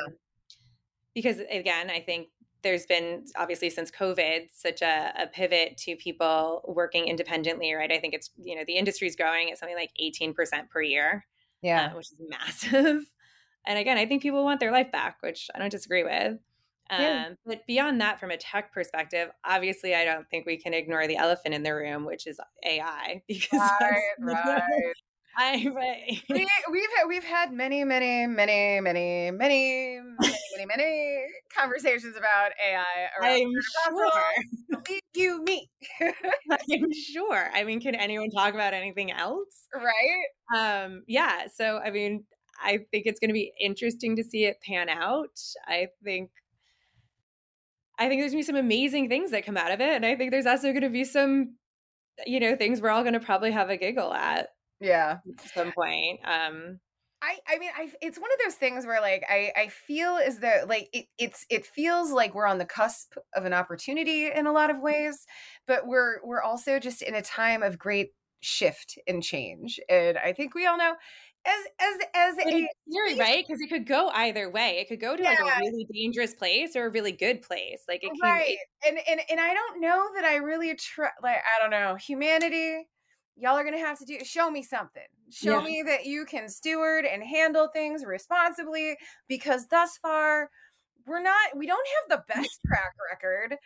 [1.14, 2.28] Because again, I think
[2.62, 7.92] there's been obviously since COVID such a, a, pivot to people working independently, right?
[7.92, 11.26] I think it's you know the industry's growing at something like 18% per year,
[11.62, 13.06] yeah, uh, which is massive.
[13.68, 16.40] And again, I think people want their life back, which I don't disagree with.
[16.92, 17.28] Yeah.
[17.30, 21.08] Um, but beyond that, from a tech perspective, obviously, I don't think we can ignore
[21.08, 23.22] the elephant in the room, which is AI.
[23.28, 24.62] Because right, right.
[25.38, 26.22] I, right.
[26.30, 32.52] we, we've had, we've had many, many, many, many, many, many, many, many conversations about
[32.64, 32.84] AI.
[33.22, 33.52] I'm
[33.88, 34.12] sure.
[34.70, 35.70] Believe you me.
[36.02, 37.50] I'm sure.
[37.54, 39.68] I mean, can anyone talk about anything else?
[39.74, 40.26] Right.
[40.56, 41.04] Um.
[41.08, 41.48] Yeah.
[41.54, 42.26] So, I mean,
[42.62, 45.40] I think it's going to be interesting to see it pan out.
[45.68, 46.32] I think
[47.98, 50.06] I think there's going to be some amazing things that come out of it and
[50.06, 51.56] I think there's also going to be some
[52.26, 54.50] you know things we're all going to probably have a giggle at.
[54.86, 55.18] Yeah.
[55.44, 56.20] At some point.
[56.24, 56.80] Um
[57.22, 60.40] I, I mean I it's one of those things where like I, I feel is
[60.40, 64.46] that like it, it's it feels like we're on the cusp of an opportunity in
[64.46, 65.26] a lot of ways
[65.66, 68.10] but we're we're also just in a time of great
[68.42, 70.96] shift and change and I think we all know
[71.46, 73.46] as as as but a theory, right?
[73.48, 74.80] Because it could go either way.
[74.80, 75.36] It could go to yeah.
[75.42, 77.82] like a really dangerous place or a really good place.
[77.88, 78.58] Like it can, right.
[78.86, 81.10] And and and I don't know that I really try.
[81.22, 82.88] Like I don't know humanity.
[83.38, 85.04] Y'all are gonna have to do show me something.
[85.30, 85.66] Show yeah.
[85.66, 88.96] me that you can steward and handle things responsibly.
[89.28, 90.50] Because thus far,
[91.06, 91.56] we're not.
[91.56, 93.58] We don't have the best track record.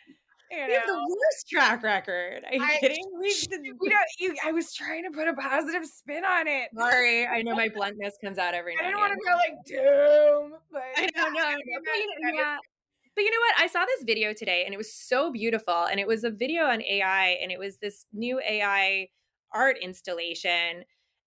[0.52, 2.44] You we have the worst track record.
[2.50, 3.04] Are you I, kidding?
[3.22, 6.70] We, you know, you, I was trying to put a positive spin on it.
[6.76, 8.88] Sorry, I know my bluntness comes out every I night.
[8.88, 11.42] I didn't want to go like doom, but I don't know.
[12.34, 12.58] Yeah.
[13.16, 13.60] but you know what?
[13.60, 15.86] I saw this video today, and it was so beautiful.
[15.86, 19.10] And it was a video on AI, and it was this new AI
[19.54, 20.84] art installation,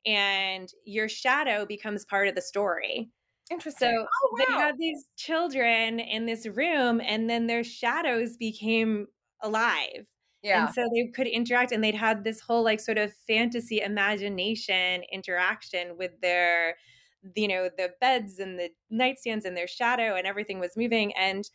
[0.06, 3.10] and your shadow becomes part of the story.
[3.52, 3.90] Interesting.
[3.90, 4.46] So oh, wow.
[4.48, 9.08] they had these children in this room, and then their shadows became
[9.42, 10.06] alive.
[10.42, 10.66] Yeah.
[10.66, 15.04] And so they could interact, and they'd had this whole like sort of fantasy imagination
[15.12, 16.78] interaction with their,
[17.36, 21.14] you know, the beds and the nightstands and their shadow, and everything was moving.
[21.14, 21.48] And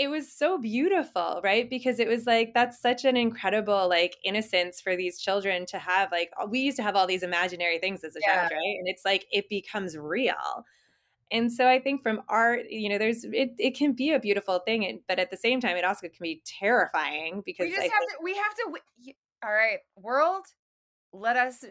[0.00, 1.68] it was so beautiful, right?
[1.68, 6.10] Because it was like that's such an incredible like innocence for these children to have.
[6.10, 8.34] Like we used to have all these imaginary things as a yeah.
[8.34, 8.76] child, right?
[8.78, 10.64] And it's like it becomes real
[11.32, 14.58] and so i think from art you know there's it, it can be a beautiful
[14.60, 17.84] thing but at the same time it also can be terrifying because we just I
[17.84, 20.44] have think- to we have to all right world
[21.12, 21.64] let us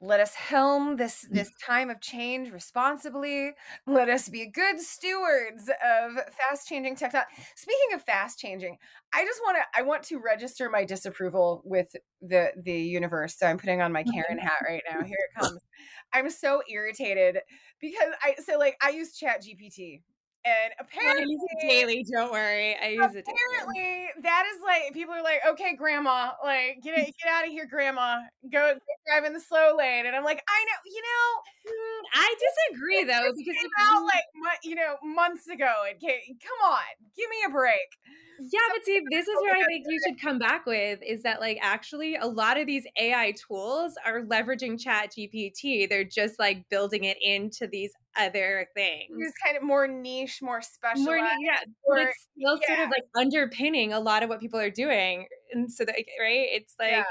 [0.00, 1.34] let us helm this mm.
[1.34, 3.52] this time of change responsibly
[3.86, 8.76] let us be good stewards of fast changing technology speaking of fast changing
[9.12, 13.46] i just want to i want to register my disapproval with the the universe so
[13.46, 15.60] i'm putting on my karen hat right now here it comes
[16.12, 17.38] i'm so irritated
[17.80, 20.00] because i so like i use chat gpt
[20.44, 22.04] and apparently, I use it daily.
[22.12, 23.24] Don't worry, I use it.
[23.24, 27.50] Apparently, that is like people are like, "Okay, Grandma, like get it, get out of
[27.50, 28.20] here, Grandma.
[28.52, 32.02] Go, go drive in the slow lane." And I'm like, "I know, you know." Mm,
[32.14, 32.34] I
[32.70, 34.24] disagree though because it came out like
[34.62, 35.72] you know months ago.
[35.88, 36.36] It came.
[36.38, 36.80] Come on,
[37.16, 37.88] give me a break.
[38.38, 41.22] Yeah, so, but see, this is where I think you should come back with is
[41.22, 45.88] that like actually a lot of these AI tools are leveraging Chat GPT.
[45.88, 49.16] They're just like building it into these other things.
[49.18, 51.04] It's kind of more niche, more special.
[51.04, 52.76] More, yeah, but it's still yeah.
[52.76, 55.26] sort of like underpinning a lot of what people are doing.
[55.52, 57.04] And so that right, it's like yeah.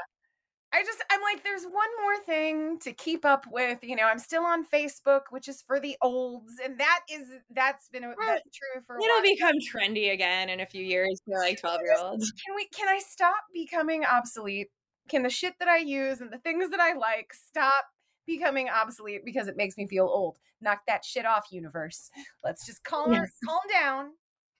[0.73, 3.79] I just I'm like, there's one more thing to keep up with.
[3.83, 7.89] You know, I'm still on Facebook, which is for the olds, and that is that's
[7.89, 8.97] been that's true for.
[8.97, 12.31] It'll become trendy again in a few years for like twelve year olds.
[12.45, 12.67] Can we?
[12.75, 14.69] Can I stop becoming obsolete?
[15.09, 17.85] Can the shit that I use and the things that I like stop
[18.25, 20.37] becoming obsolete because it makes me feel old?
[20.61, 22.09] Knock that shit off, universe.
[22.43, 23.31] Let's just calm yes.
[23.45, 24.11] calm down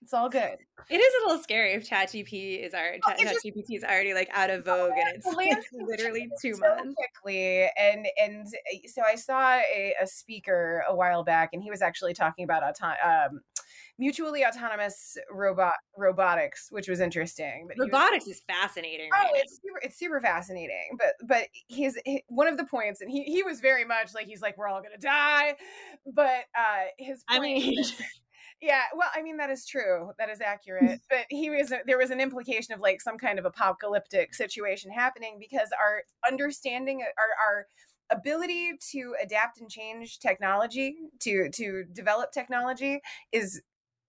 [0.02, 0.56] It's all good.
[0.90, 4.50] It is a little scary if ChatGPT is our well, ChatGPT is already like out
[4.50, 7.68] of vogue and it's like literally two so months quickly.
[7.78, 11.82] And and eh, so I saw a, a, speaker a while back, and he was
[11.82, 13.40] actually talking about auto- um,
[13.98, 17.66] mutually autonomous robot robotics, which was interesting.
[17.68, 19.10] But robotics was, is fascinating.
[19.14, 20.96] Oh, right it's super, it's super fascinating.
[20.98, 24.26] But but he's he, one of the points, and he he was very much like
[24.26, 25.56] he's like we're all gonna die.
[26.12, 27.84] But uh, his point, I mean.
[28.60, 30.12] Yeah, well, I mean that is true.
[30.18, 31.00] That is accurate.
[31.10, 35.36] but he was there was an implication of like some kind of apocalyptic situation happening
[35.38, 37.66] because our understanding our our
[38.10, 43.00] ability to adapt and change technology to to develop technology
[43.32, 43.60] is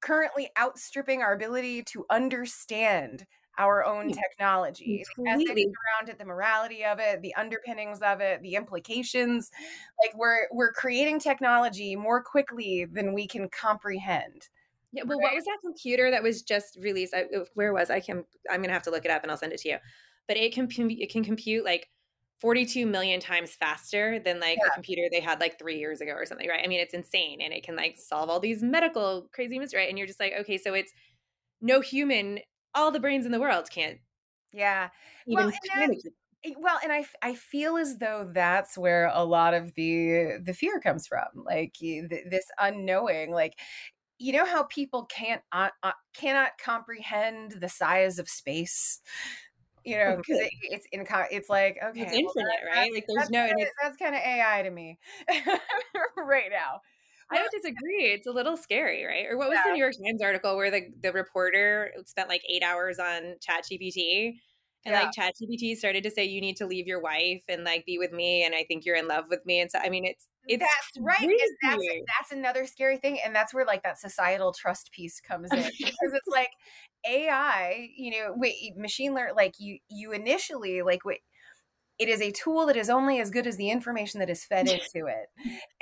[0.06, 3.26] currently outstripping our ability to understand
[3.58, 5.46] our own technology, Completely.
[5.46, 9.50] the ethics around it, the morality of it, the underpinnings of it, the implications.
[10.04, 14.50] Like we're we're creating technology more quickly than we can comprehend.
[14.92, 15.24] Yeah, well, right?
[15.24, 17.14] what was that computer that was just released?
[17.14, 18.00] I, where was I?
[18.00, 19.78] Can I'm gonna have to look it up and I'll send it to you.
[20.28, 21.90] But it can it can compute like
[22.42, 24.70] 42 million times faster than like yeah.
[24.70, 26.62] a computer they had like three years ago or something, right?
[26.64, 29.90] I mean, it's insane, and it can like solve all these medical crazy mysteries, right?
[29.90, 30.94] And you're just like, okay, so it's
[31.62, 32.40] no human
[32.76, 34.00] all the brains in the world can't.
[34.52, 34.90] Yeah.
[35.28, 35.96] Well, and
[36.44, 40.54] eh, well, and I, I feel as though that's where a lot of the the
[40.54, 43.54] fear comes from, like this unknowing, like
[44.18, 49.02] you know how people can't uh, uh, cannot comprehend the size of space
[49.86, 53.06] you know because it, it's in it's like okay it's infinite well, that, right like
[53.08, 54.98] there's no kinda, that's kind of ai to me
[56.18, 56.82] right now
[57.32, 58.12] I don't disagree.
[58.14, 59.26] It's a little scary, right?
[59.28, 59.64] Or what was yeah.
[59.66, 64.36] the New York Times article where the, the reporter spent like eight hours on ChatGPT
[64.86, 65.02] and yeah.
[65.02, 68.12] like ChatGPT started to say you need to leave your wife and like be with
[68.12, 70.62] me and I think you're in love with me and so I mean it's it's
[70.62, 71.18] that's right
[71.62, 71.84] that's
[72.20, 76.14] that's another scary thing and that's where like that societal trust piece comes in because
[76.14, 76.52] it's like
[77.08, 81.22] AI you know wait machine learn like you you initially like wait
[81.98, 84.68] it is a tool that is only as good as the information that is fed
[84.70, 85.30] into it.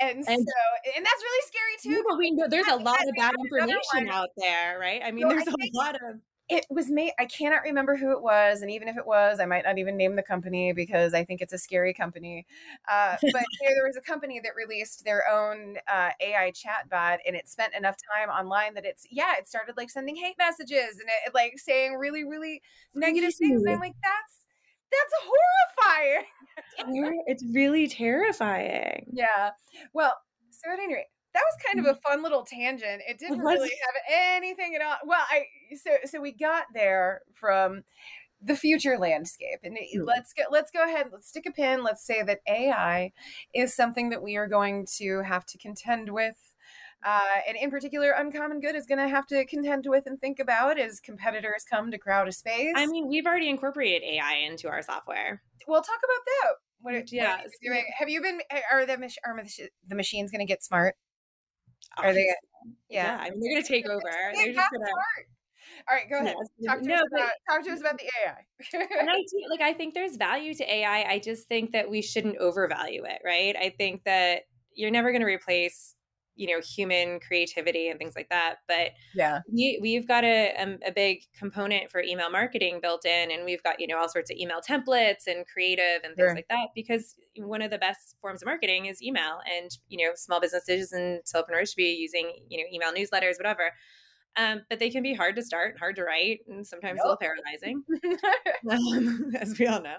[0.00, 2.04] And, and so, and that's really scary too.
[2.08, 5.02] but we know there's a lot of bad information out there, right?
[5.04, 6.20] I mean, so there's I a lot of.
[6.48, 8.60] It was made, I cannot remember who it was.
[8.60, 11.40] And even if it was, I might not even name the company because I think
[11.40, 12.46] it's a scary company.
[12.86, 17.48] Uh, but there was a company that released their own uh, AI chatbot and it
[17.48, 21.34] spent enough time online that it's, yeah, it started like sending hate messages and it
[21.34, 22.60] like saying really, really
[22.94, 23.62] negative things.
[23.62, 24.44] And I'm like, that's
[24.92, 26.26] that's horrifying.
[27.26, 29.06] it's really terrifying.
[29.12, 29.50] Yeah.
[29.92, 30.14] Well,
[30.50, 32.12] so at any rate, that was kind of a mm-hmm.
[32.12, 33.02] fun little tangent.
[33.08, 34.96] It didn't really have anything at all.
[35.04, 35.44] Well, I
[35.76, 37.82] so so we got there from
[38.42, 42.22] the future landscape and let's get let's go ahead let's stick a pin let's say
[42.22, 43.10] that ai
[43.54, 46.36] is something that we are going to have to contend with
[47.04, 50.38] uh, and in particular, Uncommon Good is going to have to contend with and think
[50.38, 52.72] about as competitors come to crowd a space.
[52.74, 55.42] I mean, we've already incorporated AI into our software.
[55.68, 56.54] We'll talk about that.
[56.80, 57.42] What, yeah.
[57.62, 58.40] What have you been?
[58.50, 58.94] Eh, are the
[59.26, 59.36] are
[59.86, 60.94] the machines going to get smart?
[61.98, 62.30] Are they?
[62.88, 63.18] Yeah.
[63.18, 64.00] yeah I mean, they're going to take over.
[64.34, 64.92] They're, just going to.
[65.88, 66.34] All right, go ahead.
[66.58, 66.74] Yes.
[66.74, 68.98] Talk, to no, about, talk to us about the AI.
[69.00, 71.02] and I do, like I think there's value to AI.
[71.02, 73.54] I just think that we shouldn't overvalue it, right?
[73.56, 74.42] I think that
[74.74, 75.94] you're never going to replace
[76.36, 80.88] you know human creativity and things like that but yeah we, we've got a, a,
[80.88, 84.30] a, big component for email marketing built in and we've got you know all sorts
[84.30, 86.34] of email templates and creative and things sure.
[86.34, 90.12] like that because one of the best forms of marketing is email and you know
[90.14, 93.72] small businesses and solopreneurs should be using you know email newsletters whatever
[94.36, 97.04] um, but they can be hard to start hard to write and sometimes yep.
[97.04, 97.82] a little paralyzing
[98.70, 99.96] um, as we all know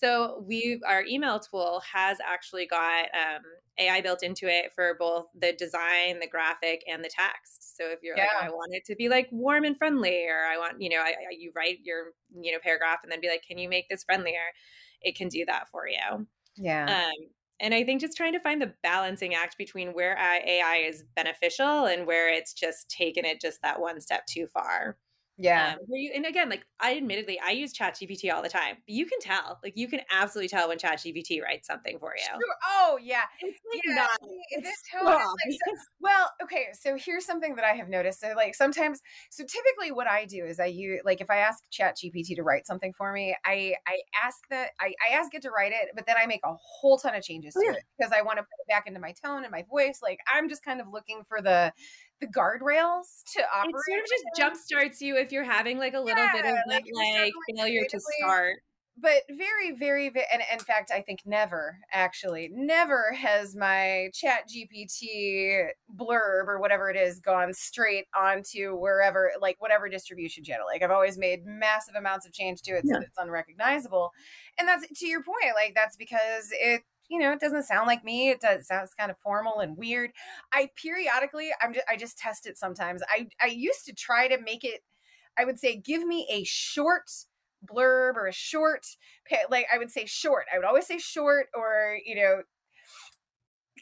[0.00, 3.42] so we our email tool has actually got um,
[3.78, 7.76] AI built into it for both the design, the graphic, and the text.
[7.76, 8.26] So if you're yeah.
[8.40, 10.98] like, I want it to be like warm and friendly, or I want, you know,
[10.98, 13.88] I, I, you write your, you know, paragraph and then be like, can you make
[13.88, 14.52] this friendlier?
[15.00, 16.26] It can do that for you.
[16.56, 17.04] Yeah.
[17.06, 17.28] Um,
[17.60, 21.86] and I think just trying to find the balancing act between where AI is beneficial
[21.86, 24.96] and where it's just taken it just that one step too far.
[25.36, 25.74] Yeah.
[25.74, 28.76] Um, you, and again, like I admittedly, I use ChatGPT all the time.
[28.86, 32.24] You can tell, like you can absolutely tell when ChatGPT writes something for you.
[32.24, 32.38] Sure.
[32.68, 33.22] Oh yeah.
[33.40, 33.94] It's like yeah.
[33.94, 34.10] not.
[34.50, 36.66] It's like, so, well, okay.
[36.72, 38.20] So here's something that I have noticed.
[38.20, 41.64] So like sometimes, so typically what I do is I use like if I ask
[41.72, 45.50] ChatGPT to write something for me, I I ask that I, I ask it to
[45.50, 47.72] write it, but then I make a whole ton of changes oh, to yeah.
[47.72, 49.98] it because I want to put it back into my tone and my voice.
[50.00, 51.72] Like I'm just kind of looking for the
[52.20, 53.74] the guardrails to operate.
[53.74, 56.44] It sort of just jump starts you if you're having like a little yeah, bit
[56.44, 58.56] of like, like failure to start.
[58.96, 65.66] but very, very, and in fact, I think never actually, never has my Chat GPT
[65.94, 70.66] blurb or whatever it is gone straight onto wherever, like whatever distribution channel.
[70.66, 72.94] Like I've always made massive amounts of change to it yeah.
[72.94, 74.12] so it's unrecognizable.
[74.58, 75.54] And that's to your point.
[75.56, 78.30] Like that's because it you know, it doesn't sound like me.
[78.30, 80.10] It does it sounds kind of formal and weird.
[80.52, 83.02] I periodically, I'm just, I just test it sometimes.
[83.08, 84.80] I I used to try to make it.
[85.38, 87.10] I would say, give me a short
[87.66, 88.84] blurb or a short
[89.50, 92.42] like i would say short i would always say short or you know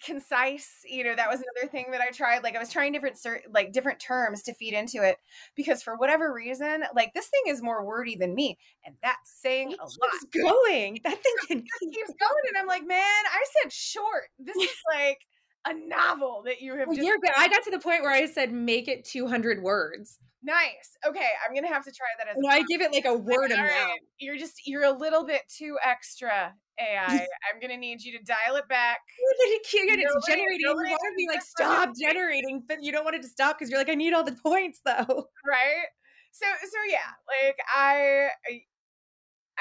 [0.05, 3.19] concise you know that was another thing that i tried like i was trying different
[3.51, 5.17] like different terms to feed into it
[5.55, 9.73] because for whatever reason like this thing is more wordy than me and that's saying
[9.73, 10.63] it a lot.
[10.65, 11.01] going.
[11.05, 14.25] That thing can keeps going and i'm like man i said short.
[14.39, 15.19] This is like
[15.67, 18.53] a novel that you have well, just- i got to the point where i said
[18.53, 20.97] make it 200 words Nice.
[21.07, 22.37] Okay, I'm gonna have to try that as.
[22.39, 23.69] No, I give it like a word amount.
[23.69, 27.07] Right, you're just you're a little bit too extra AI.
[27.53, 29.01] I'm gonna need you to dial it back.
[29.19, 30.61] it's generating.
[30.61, 33.71] You want to be like stop generating, but you don't want it to stop because
[33.71, 35.27] you're like I need all the points though.
[35.47, 35.87] Right.
[36.33, 38.29] So so yeah, like I,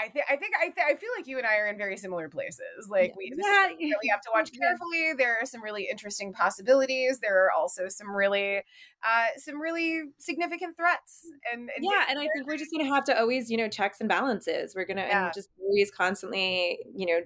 [0.02, 1.98] I think I think I th- I feel like you and I are in very
[1.98, 2.88] similar places.
[2.90, 5.14] Like we yeah, we have to watch carefully.
[5.18, 7.20] There are some really interesting possibilities.
[7.20, 11.22] There are also some really uh some really significant threats.
[11.52, 14.00] And, and yeah, and I think we're just gonna have to always you know checks
[14.00, 14.74] and balances.
[14.76, 15.32] We're gonna yeah.
[15.34, 17.22] just always constantly you know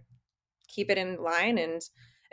[0.67, 1.57] keep it in line.
[1.57, 1.81] And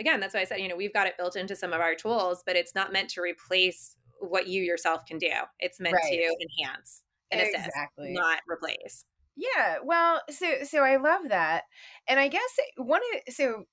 [0.01, 1.95] again, that's why I said you know we've got it built into some of our
[1.95, 5.30] tools, but it's not meant to replace what you yourself can do.
[5.61, 6.11] It's meant right.
[6.11, 8.12] to enhance and exactly.
[8.12, 9.05] assist, not replace.
[9.37, 11.64] Yeah, well, so so I love that.
[12.09, 13.64] And I guess one of so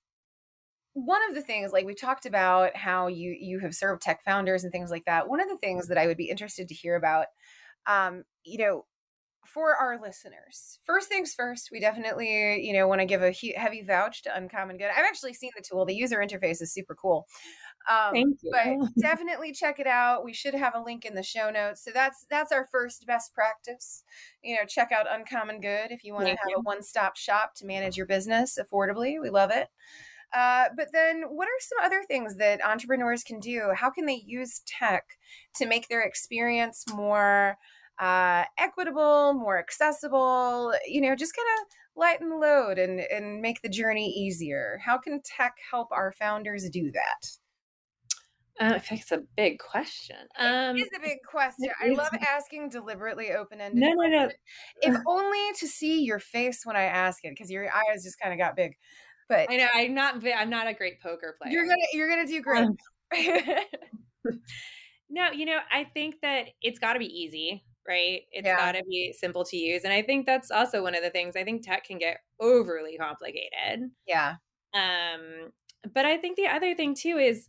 [0.94, 4.64] one of the things like we talked about how you you have served tech founders
[4.64, 5.30] and things like that.
[5.30, 7.28] One of the things that I would be interested to hear about
[7.88, 8.86] um you know
[9.48, 10.80] for our listeners.
[10.86, 14.78] First things first, we definitely, you know, want to give a heavy vouch to Uncommon
[14.78, 14.90] Good.
[14.92, 15.86] I've actually seen the tool.
[15.86, 17.28] The user interface is super cool.
[17.90, 18.52] Um, Thank you.
[18.52, 20.24] But definitely check it out.
[20.24, 21.84] We should have a link in the show notes.
[21.84, 24.04] So that's that's our first best practice.
[24.44, 26.58] You know, check out Uncommon Good if you want Thank to have you.
[26.58, 29.20] a one-stop shop to manage your business affordably.
[29.20, 29.68] We love it.
[30.32, 33.72] Uh, but then, what are some other things that entrepreneurs can do?
[33.76, 35.04] How can they use tech
[35.56, 37.58] to make their experience more
[37.98, 40.76] uh, equitable, more accessible?
[40.88, 44.80] You know, just kind of lighten the load and and make the journey easier.
[44.86, 47.32] How can tech help our founders do that?
[48.60, 50.18] Uh, I think it's a big question.
[50.38, 51.70] Um, it is a big question.
[51.82, 53.80] I love asking deliberately open ended.
[53.80, 54.30] No, no, no.
[54.82, 58.34] If only to see your face when I ask it, because your eyes just kind
[58.34, 58.76] of got big.
[59.30, 60.16] But I know I'm not.
[60.36, 61.54] I'm not a great poker player.
[61.54, 61.86] You're gonna.
[61.94, 62.64] You're gonna do great.
[62.66, 62.78] Um,
[65.10, 68.22] no, you know, I think that it's got to be easy, right?
[68.32, 68.58] It's yeah.
[68.58, 71.36] got to be simple to use, and I think that's also one of the things.
[71.38, 73.92] I think tech can get overly complicated.
[74.06, 74.36] Yeah.
[74.74, 75.52] Um,
[75.94, 77.48] but I think the other thing too is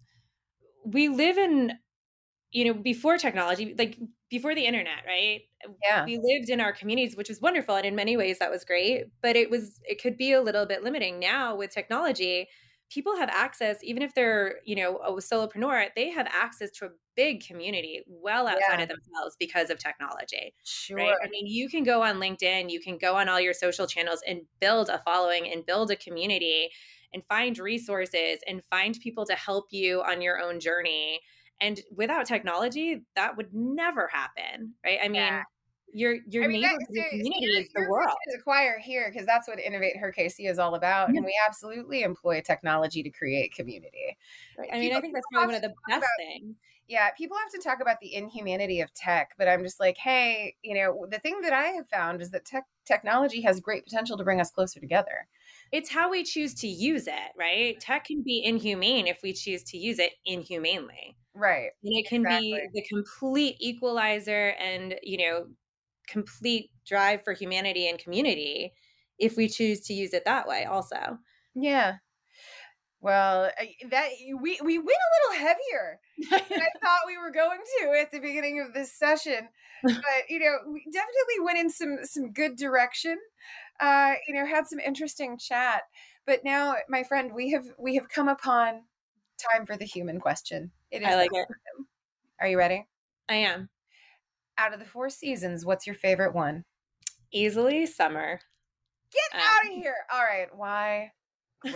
[0.84, 1.72] we live in
[2.50, 5.42] you know before technology like before the internet right
[5.84, 8.64] yeah we lived in our communities which was wonderful and in many ways that was
[8.64, 12.48] great but it was it could be a little bit limiting now with technology
[12.90, 16.88] people have access even if they're you know a solopreneur they have access to a
[17.16, 18.82] big community well outside yeah.
[18.82, 20.96] of themselves because of technology sure.
[20.96, 23.86] right i mean you can go on linkedin you can go on all your social
[23.86, 26.68] channels and build a following and build a community
[27.12, 31.20] and find resources and find people to help you on your own journey.
[31.60, 34.98] And without technology, that would never happen, right?
[35.02, 35.42] I mean, yeah.
[35.92, 38.16] your your I mean, neighborhood community is the world.
[38.26, 41.16] The choir here, because that's what Innovate Her KC is all about, yeah.
[41.16, 44.16] and we absolutely employ technology to create community.
[44.58, 44.70] Right.
[44.72, 46.56] I mean, people, I think that's probably one of the best things.
[46.88, 50.56] Yeah, people have to talk about the inhumanity of tech, but I'm just like, hey,
[50.62, 54.16] you know, the thing that I have found is that tech technology has great potential
[54.16, 55.28] to bring us closer together
[55.72, 57.74] it's how we choose to use it, right?
[57.74, 57.80] Mm-hmm.
[57.80, 61.16] Tech can be inhumane if we choose to use it inhumanely.
[61.34, 61.70] Right.
[61.84, 62.52] And it can exactly.
[62.52, 65.46] be the complete equalizer and, you know,
[66.08, 68.72] complete drive for humanity and community
[69.18, 71.18] if we choose to use it that way also.
[71.54, 71.96] Yeah.
[73.02, 73.50] Well,
[73.90, 74.08] that
[74.40, 76.00] we we went a little heavier
[76.30, 79.48] than I thought we were going to at the beginning of this session,
[79.82, 79.94] but
[80.28, 83.16] you know, we definitely went in some some good direction
[83.80, 85.82] uh, you know, had some interesting chat.
[86.26, 88.82] But now, my friend, we have we have come upon
[89.38, 90.70] time for the human question.
[90.90, 91.46] It is I like it.
[92.40, 92.86] Are you ready?
[93.28, 93.68] I am.
[94.58, 96.64] Out of the four seasons, what's your favorite one?
[97.32, 98.40] Easily summer.
[99.12, 99.94] Get um, out of here!
[100.12, 101.12] All right, why?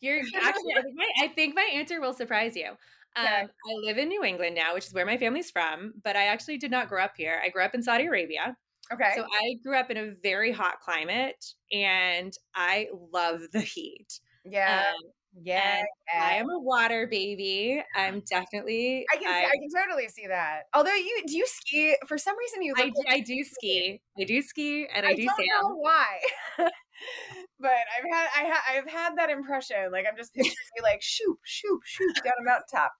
[0.00, 0.74] You're actually.
[0.76, 2.70] I think, my, I think my answer will surprise you.
[3.16, 3.26] Um.
[3.26, 6.58] I live in New England now, which is where my family's from, but I actually
[6.58, 7.40] did not grow up here.
[7.44, 8.56] I grew up in Saudi Arabia.
[8.92, 9.12] Okay.
[9.16, 14.20] So I grew up in a very hot climate and I love the heat.
[14.44, 14.84] Yeah.
[14.88, 15.10] Um,
[15.42, 15.82] yeah,
[16.16, 17.82] I am a water baby.
[17.96, 19.04] I'm definitely.
[19.12, 20.62] I can I, I, can totally see that.
[20.72, 24.00] Although you do you ski for some reason you I, I do ski.
[24.16, 25.70] I do ski and I, I do don't sail.
[25.70, 26.20] Know why?
[27.60, 29.90] but I've had I ha, I've had that impression.
[29.90, 32.92] Like I'm just picturing you like shoop shoop shoop down a mountaintop.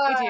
[0.00, 0.26] Uh, I do.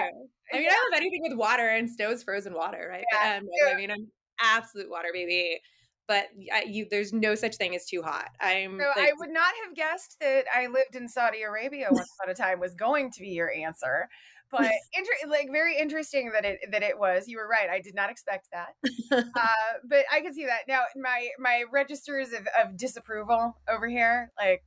[0.53, 0.71] I mean, yeah.
[0.71, 3.05] I love anything with water, and snow is frozen water, right?
[3.13, 3.73] Yeah, but, um, yeah.
[3.73, 4.07] I mean, I'm
[4.43, 5.61] absolute water baby
[6.09, 8.29] but I, you there's no such thing as too hot.
[8.41, 8.79] I'm.
[8.79, 12.31] So like, I would not have guessed that I lived in Saudi Arabia once upon
[12.31, 14.09] a time was going to be your answer,
[14.51, 17.29] but inter- like very interesting that it that it was.
[17.29, 17.71] You were right.
[17.71, 18.75] I did not expect that,
[19.13, 19.49] uh,
[19.89, 20.83] but I can see that now.
[20.97, 24.63] My my registers of, of disapproval over here, like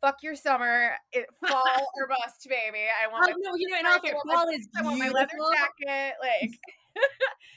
[0.00, 1.64] fuck your summer, it, fall
[1.96, 2.86] or bust, baby.
[3.02, 3.30] I want.
[3.30, 4.68] Oh, no, you know, and fall is.
[4.78, 6.52] I want my leather jacket, like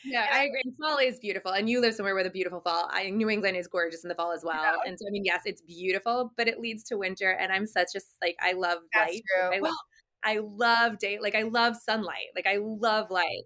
[0.04, 0.64] yeah, I agree.
[0.80, 2.89] Fall is beautiful, and you live somewhere with a beautiful fall.
[2.92, 4.76] I, New England is gorgeous in the fall as well, yeah.
[4.86, 7.89] and so I mean, yes, it's beautiful, but it leads to winter, and I'm such
[7.96, 9.24] a like I love That's light.
[9.36, 9.56] True.
[9.56, 9.76] I love,
[10.24, 13.44] I love day, like I love sunlight, like I love light,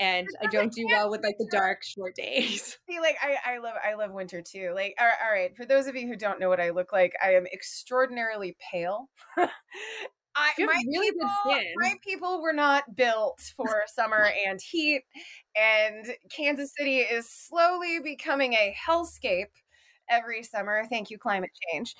[0.00, 2.78] and I don't do well with like the dark short days.
[2.88, 4.72] See, like I, I love, I love winter too.
[4.74, 7.12] Like, all all right, for those of you who don't know what I look like,
[7.22, 9.08] I am extraordinarily pale.
[10.36, 11.30] I, my really people,
[11.76, 15.02] my people were not built for summer and heat,
[15.56, 19.46] and Kansas City is slowly becoming a hellscape
[20.10, 20.84] every summer.
[20.90, 21.94] Thank you, climate change.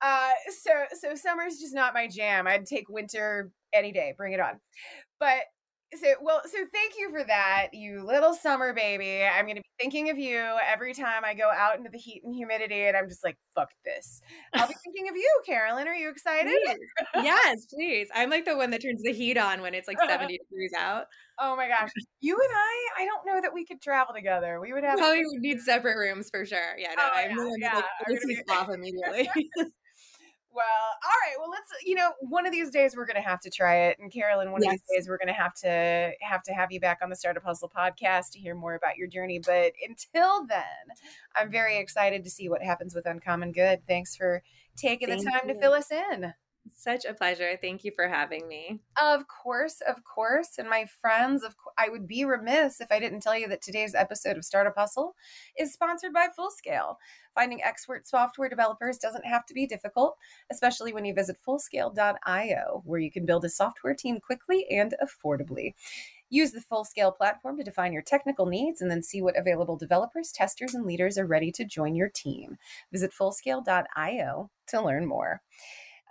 [0.00, 2.46] Uh, so, so summer's just not my jam.
[2.46, 4.14] I'd take winter any day.
[4.16, 4.60] Bring it on.
[5.18, 5.42] But
[5.98, 9.24] so well so thank you for that you little summer baby.
[9.24, 12.22] I'm going to be thinking of you every time i go out into the heat
[12.24, 14.20] and humidity and i'm just like fuck this.
[14.54, 15.88] I'll be thinking of you carolyn.
[15.88, 16.54] Are you excited?
[16.64, 16.78] Please.
[17.24, 18.08] yes please.
[18.14, 21.06] I'm like the one that turns the heat on when it's like 70 degrees out.
[21.38, 21.90] Oh my gosh.
[22.20, 24.60] You and i i don't know that we could travel together.
[24.60, 26.76] We would have we would need separate rooms for sure.
[26.78, 27.82] Yeah no oh, i'm yeah, yeah.
[28.08, 29.28] Like, be- off immediately
[30.52, 31.36] Well, all right.
[31.38, 31.68] Well, let's.
[31.84, 34.50] You know, one of these days we're going to have to try it, and Carolyn,
[34.50, 34.74] one yes.
[34.74, 37.16] of these days we're going to have to have to have you back on the
[37.16, 39.40] Startup Hustle podcast to hear more about your journey.
[39.44, 40.64] But until then,
[41.36, 41.82] I'm very mm-hmm.
[41.82, 43.86] excited to see what happens with Uncommon Good.
[43.86, 44.42] Thanks for
[44.76, 45.54] taking Thank the time you.
[45.54, 46.34] to fill us in.
[46.72, 47.58] Such a pleasure.
[47.60, 48.80] Thank you for having me.
[49.00, 50.58] Of course, of course.
[50.58, 53.62] And my friends, of co- I would be remiss if I didn't tell you that
[53.62, 55.14] today's episode of Startup Hustle
[55.58, 56.96] is sponsored by Fullscale.
[57.34, 60.16] Finding expert software developers doesn't have to be difficult,
[60.50, 65.74] especially when you visit fullscale.io, where you can build a software team quickly and affordably.
[66.28, 70.30] Use the Fullscale platform to define your technical needs and then see what available developers,
[70.30, 72.56] testers, and leaders are ready to join your team.
[72.92, 75.42] Visit fullscale.io to learn more.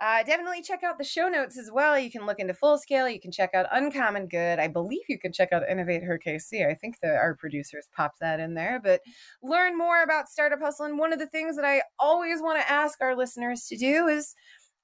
[0.00, 1.98] Uh, definitely check out the show notes as well.
[1.98, 3.06] You can look into Full Scale.
[3.06, 4.58] You can check out Uncommon Good.
[4.58, 6.66] I believe you can check out Innovate Her KC.
[6.66, 8.80] I think that our producers popped that in there.
[8.82, 9.02] But
[9.42, 10.86] learn more about Startup Hustle.
[10.86, 14.06] And one of the things that I always want to ask our listeners to do
[14.06, 14.34] is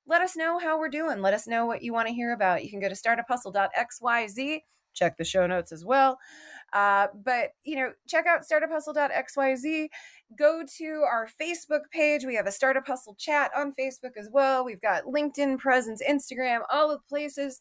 [0.07, 1.23] let us know how we're doing.
[1.23, 2.63] Let us know what you want to hear about.
[2.63, 4.61] You can go to startuphustle.xyz
[4.97, 6.19] check the show notes as well.
[6.73, 9.89] Uh, but you know, check out startuphustle.xyz.
[10.39, 12.25] Go to our Facebook page.
[12.25, 14.65] We have a Startup Hustle chat on Facebook as well.
[14.65, 17.61] We've got LinkedIn presence, Instagram, all the places.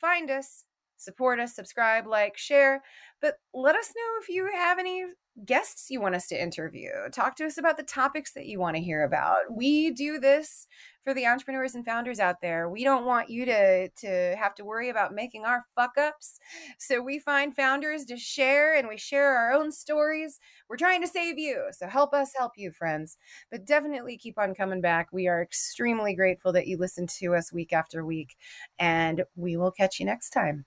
[0.00, 0.64] Find us,
[0.96, 2.82] support us, subscribe, like, share.
[3.20, 5.04] But let us know if you have any
[5.44, 6.90] guests you want us to interview.
[7.12, 9.38] Talk to us about the topics that you want to hear about.
[9.50, 10.66] We do this
[11.04, 12.68] for the entrepreneurs and founders out there.
[12.68, 16.38] We don't want you to to have to worry about making our fuck ups.
[16.78, 20.38] So we find founders to share and we share our own stories.
[20.68, 21.68] We're trying to save you.
[21.72, 23.16] So help us help you, friends.
[23.50, 25.08] But definitely keep on coming back.
[25.12, 28.36] We are extremely grateful that you listen to us week after week
[28.78, 30.66] and we will catch you next time.